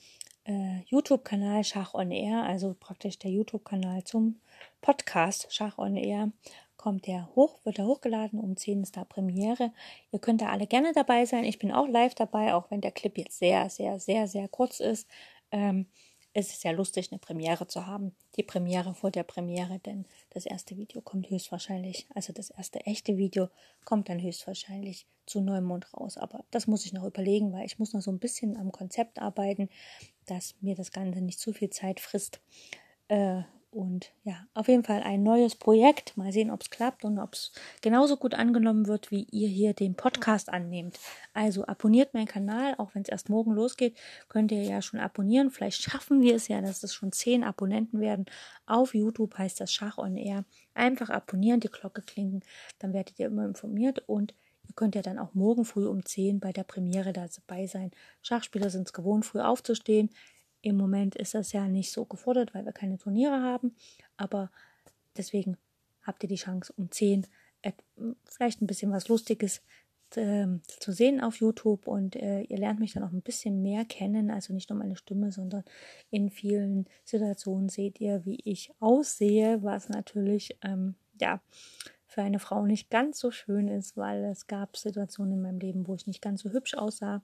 äh, 0.44 0.80
YouTube-Kanal 0.86 1.64
Schach 1.64 1.94
on 1.94 2.10
Air, 2.10 2.42
also 2.44 2.74
praktisch 2.78 3.18
der 3.18 3.30
YouTube-Kanal 3.30 4.04
zum 4.04 4.40
Podcast 4.80 5.46
Schach 5.50 5.78
on 5.78 5.96
Air. 5.96 6.32
Kommt 6.76 7.06
der 7.06 7.28
hoch, 7.34 7.58
wird 7.64 7.80
er 7.80 7.86
hochgeladen, 7.86 8.38
um 8.38 8.56
10 8.56 8.84
ist 8.84 8.96
da 8.96 9.04
Premiere. 9.04 9.72
Ihr 10.12 10.20
könnt 10.20 10.40
da 10.40 10.50
alle 10.50 10.66
gerne 10.68 10.92
dabei 10.92 11.24
sein. 11.26 11.42
Ich 11.44 11.58
bin 11.58 11.72
auch 11.72 11.88
live 11.88 12.14
dabei, 12.14 12.54
auch 12.54 12.70
wenn 12.70 12.80
der 12.80 12.92
Clip 12.92 13.18
jetzt 13.18 13.38
sehr, 13.38 13.68
sehr, 13.68 13.98
sehr, 13.98 14.28
sehr 14.28 14.46
kurz 14.46 14.78
ist. 14.78 15.08
Ähm, 15.50 15.86
es 16.34 16.50
ist 16.50 16.60
sehr 16.60 16.72
lustig, 16.72 17.10
eine 17.10 17.18
Premiere 17.18 17.66
zu 17.66 17.86
haben. 17.86 18.14
Die 18.36 18.42
Premiere 18.42 18.94
vor 18.94 19.10
der 19.10 19.22
Premiere, 19.22 19.78
denn 19.78 20.06
das 20.30 20.46
erste 20.46 20.76
Video 20.76 21.00
kommt 21.00 21.30
höchstwahrscheinlich, 21.30 22.06
also 22.14 22.32
das 22.32 22.50
erste 22.50 22.80
echte 22.86 23.16
Video 23.16 23.48
kommt 23.84 24.08
dann 24.08 24.20
höchstwahrscheinlich 24.20 25.06
zu 25.26 25.40
Neumond 25.40 25.92
raus. 25.94 26.16
Aber 26.16 26.44
das 26.50 26.66
muss 26.66 26.84
ich 26.84 26.92
noch 26.92 27.04
überlegen, 27.04 27.52
weil 27.52 27.66
ich 27.66 27.78
muss 27.78 27.92
noch 27.92 28.02
so 28.02 28.10
ein 28.10 28.18
bisschen 28.18 28.56
am 28.56 28.72
Konzept 28.72 29.18
arbeiten, 29.18 29.68
dass 30.26 30.54
mir 30.60 30.74
das 30.74 30.92
Ganze 30.92 31.20
nicht 31.20 31.40
zu 31.40 31.52
viel 31.52 31.70
Zeit 31.70 32.00
frisst. 32.00 32.40
Äh, 33.08 33.42
und 33.78 34.10
ja, 34.24 34.44
auf 34.54 34.66
jeden 34.66 34.82
Fall 34.82 35.04
ein 35.04 35.22
neues 35.22 35.54
Projekt. 35.54 36.16
Mal 36.16 36.32
sehen, 36.32 36.50
ob 36.50 36.62
es 36.62 36.70
klappt 36.70 37.04
und 37.04 37.20
ob 37.20 37.34
es 37.34 37.52
genauso 37.80 38.16
gut 38.16 38.34
angenommen 38.34 38.88
wird, 38.88 39.12
wie 39.12 39.22
ihr 39.30 39.46
hier 39.46 39.72
den 39.72 39.94
Podcast 39.94 40.48
annehmt. 40.48 40.98
Also 41.32 41.64
abonniert 41.64 42.12
meinen 42.12 42.26
Kanal, 42.26 42.74
auch 42.78 42.96
wenn 42.96 43.02
es 43.02 43.08
erst 43.08 43.28
morgen 43.28 43.52
losgeht, 43.52 43.96
könnt 44.28 44.50
ihr 44.50 44.64
ja 44.64 44.82
schon 44.82 44.98
abonnieren. 44.98 45.52
Vielleicht 45.52 45.80
schaffen 45.80 46.22
wir 46.22 46.34
es 46.34 46.48
ja, 46.48 46.60
dass 46.60 46.82
es 46.82 46.92
schon 46.92 47.12
zehn 47.12 47.44
Abonnenten 47.44 48.00
werden. 48.00 48.26
Auf 48.66 48.96
YouTube 48.96 49.38
heißt 49.38 49.60
das 49.60 49.72
Schach 49.72 49.96
on 49.96 50.16
Air. 50.16 50.44
Einfach 50.74 51.08
abonnieren, 51.08 51.60
die 51.60 51.68
Glocke 51.68 52.02
klinken, 52.02 52.42
dann 52.80 52.92
werdet 52.92 53.20
ihr 53.20 53.26
immer 53.26 53.44
informiert 53.44 54.02
und 54.08 54.34
Ihr 54.68 54.74
könnt 54.74 54.94
ja 54.94 55.00
dann 55.00 55.18
auch 55.18 55.32
morgen 55.32 55.64
früh 55.64 55.86
um 55.86 56.04
10 56.04 56.40
bei 56.40 56.52
der 56.52 56.62
Premiere 56.62 57.14
dabei 57.14 57.66
sein. 57.66 57.90
Schachspieler 58.20 58.68
sind 58.68 58.86
es 58.86 58.92
gewohnt, 58.92 59.24
früh 59.24 59.40
aufzustehen. 59.40 60.10
Im 60.62 60.76
Moment 60.76 61.14
ist 61.14 61.34
das 61.34 61.52
ja 61.52 61.68
nicht 61.68 61.92
so 61.92 62.04
gefordert, 62.04 62.54
weil 62.54 62.64
wir 62.64 62.72
keine 62.72 62.98
Turniere 62.98 63.42
haben. 63.42 63.74
Aber 64.16 64.50
deswegen 65.16 65.56
habt 66.02 66.22
ihr 66.22 66.28
die 66.28 66.36
Chance, 66.36 66.72
um 66.76 66.90
10 66.90 67.26
vielleicht 68.24 68.62
ein 68.62 68.66
bisschen 68.66 68.92
was 68.92 69.08
Lustiges 69.08 69.62
äh, 70.14 70.46
zu 70.66 70.92
sehen 70.92 71.20
auf 71.20 71.36
YouTube. 71.36 71.86
Und 71.86 72.16
äh, 72.16 72.42
ihr 72.42 72.58
lernt 72.58 72.80
mich 72.80 72.92
dann 72.92 73.02
auch 73.02 73.12
ein 73.12 73.22
bisschen 73.22 73.62
mehr 73.62 73.84
kennen, 73.84 74.30
also 74.30 74.52
nicht 74.52 74.70
nur 74.70 74.78
meine 74.78 74.96
Stimme, 74.96 75.32
sondern 75.32 75.64
in 76.10 76.30
vielen 76.30 76.86
Situationen 77.04 77.68
seht 77.68 78.00
ihr, 78.00 78.24
wie 78.24 78.40
ich 78.44 78.72
aussehe, 78.80 79.62
was 79.62 79.88
natürlich 79.88 80.58
ähm, 80.62 80.94
ja 81.20 81.40
für 82.06 82.22
eine 82.22 82.38
Frau 82.38 82.64
nicht 82.64 82.90
ganz 82.90 83.18
so 83.18 83.30
schön 83.30 83.68
ist, 83.68 83.96
weil 83.96 84.24
es 84.24 84.46
gab 84.46 84.76
Situationen 84.76 85.34
in 85.34 85.42
meinem 85.42 85.58
Leben, 85.58 85.86
wo 85.86 85.94
ich 85.94 86.06
nicht 86.06 86.22
ganz 86.22 86.42
so 86.42 86.50
hübsch 86.50 86.74
aussah. 86.74 87.22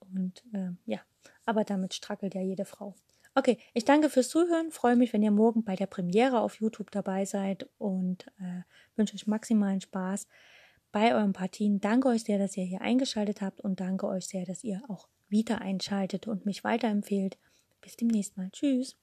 Und 0.00 0.42
äh, 0.52 0.70
ja, 0.86 1.00
aber 1.46 1.64
damit 1.64 1.94
strackelt 1.94 2.34
ja 2.34 2.40
jede 2.40 2.64
Frau. 2.64 2.94
Okay, 3.34 3.58
ich 3.72 3.84
danke 3.84 4.10
fürs 4.10 4.28
Zuhören, 4.28 4.70
freue 4.70 4.96
mich, 4.96 5.12
wenn 5.14 5.22
ihr 5.22 5.30
morgen 5.30 5.64
bei 5.64 5.74
der 5.74 5.86
Premiere 5.86 6.40
auf 6.40 6.56
YouTube 6.56 6.90
dabei 6.90 7.24
seid 7.24 7.66
und 7.78 8.26
äh, 8.38 8.62
wünsche 8.94 9.14
euch 9.14 9.26
maximalen 9.26 9.80
Spaß 9.80 10.26
bei 10.92 11.14
euren 11.14 11.32
Partien. 11.32 11.80
Danke 11.80 12.08
euch 12.08 12.24
sehr, 12.24 12.38
dass 12.38 12.56
ihr 12.56 12.64
hier 12.64 12.82
eingeschaltet 12.82 13.40
habt 13.40 13.62
und 13.62 13.80
danke 13.80 14.06
euch 14.06 14.26
sehr, 14.26 14.44
dass 14.44 14.62
ihr 14.62 14.82
auch 14.88 15.08
wieder 15.28 15.62
einschaltet 15.62 16.28
und 16.28 16.44
mich 16.44 16.62
weiterempfehlt. 16.62 17.38
Bis 17.80 17.96
demnächst 17.96 18.36
mal. 18.36 18.50
Tschüss. 18.52 18.96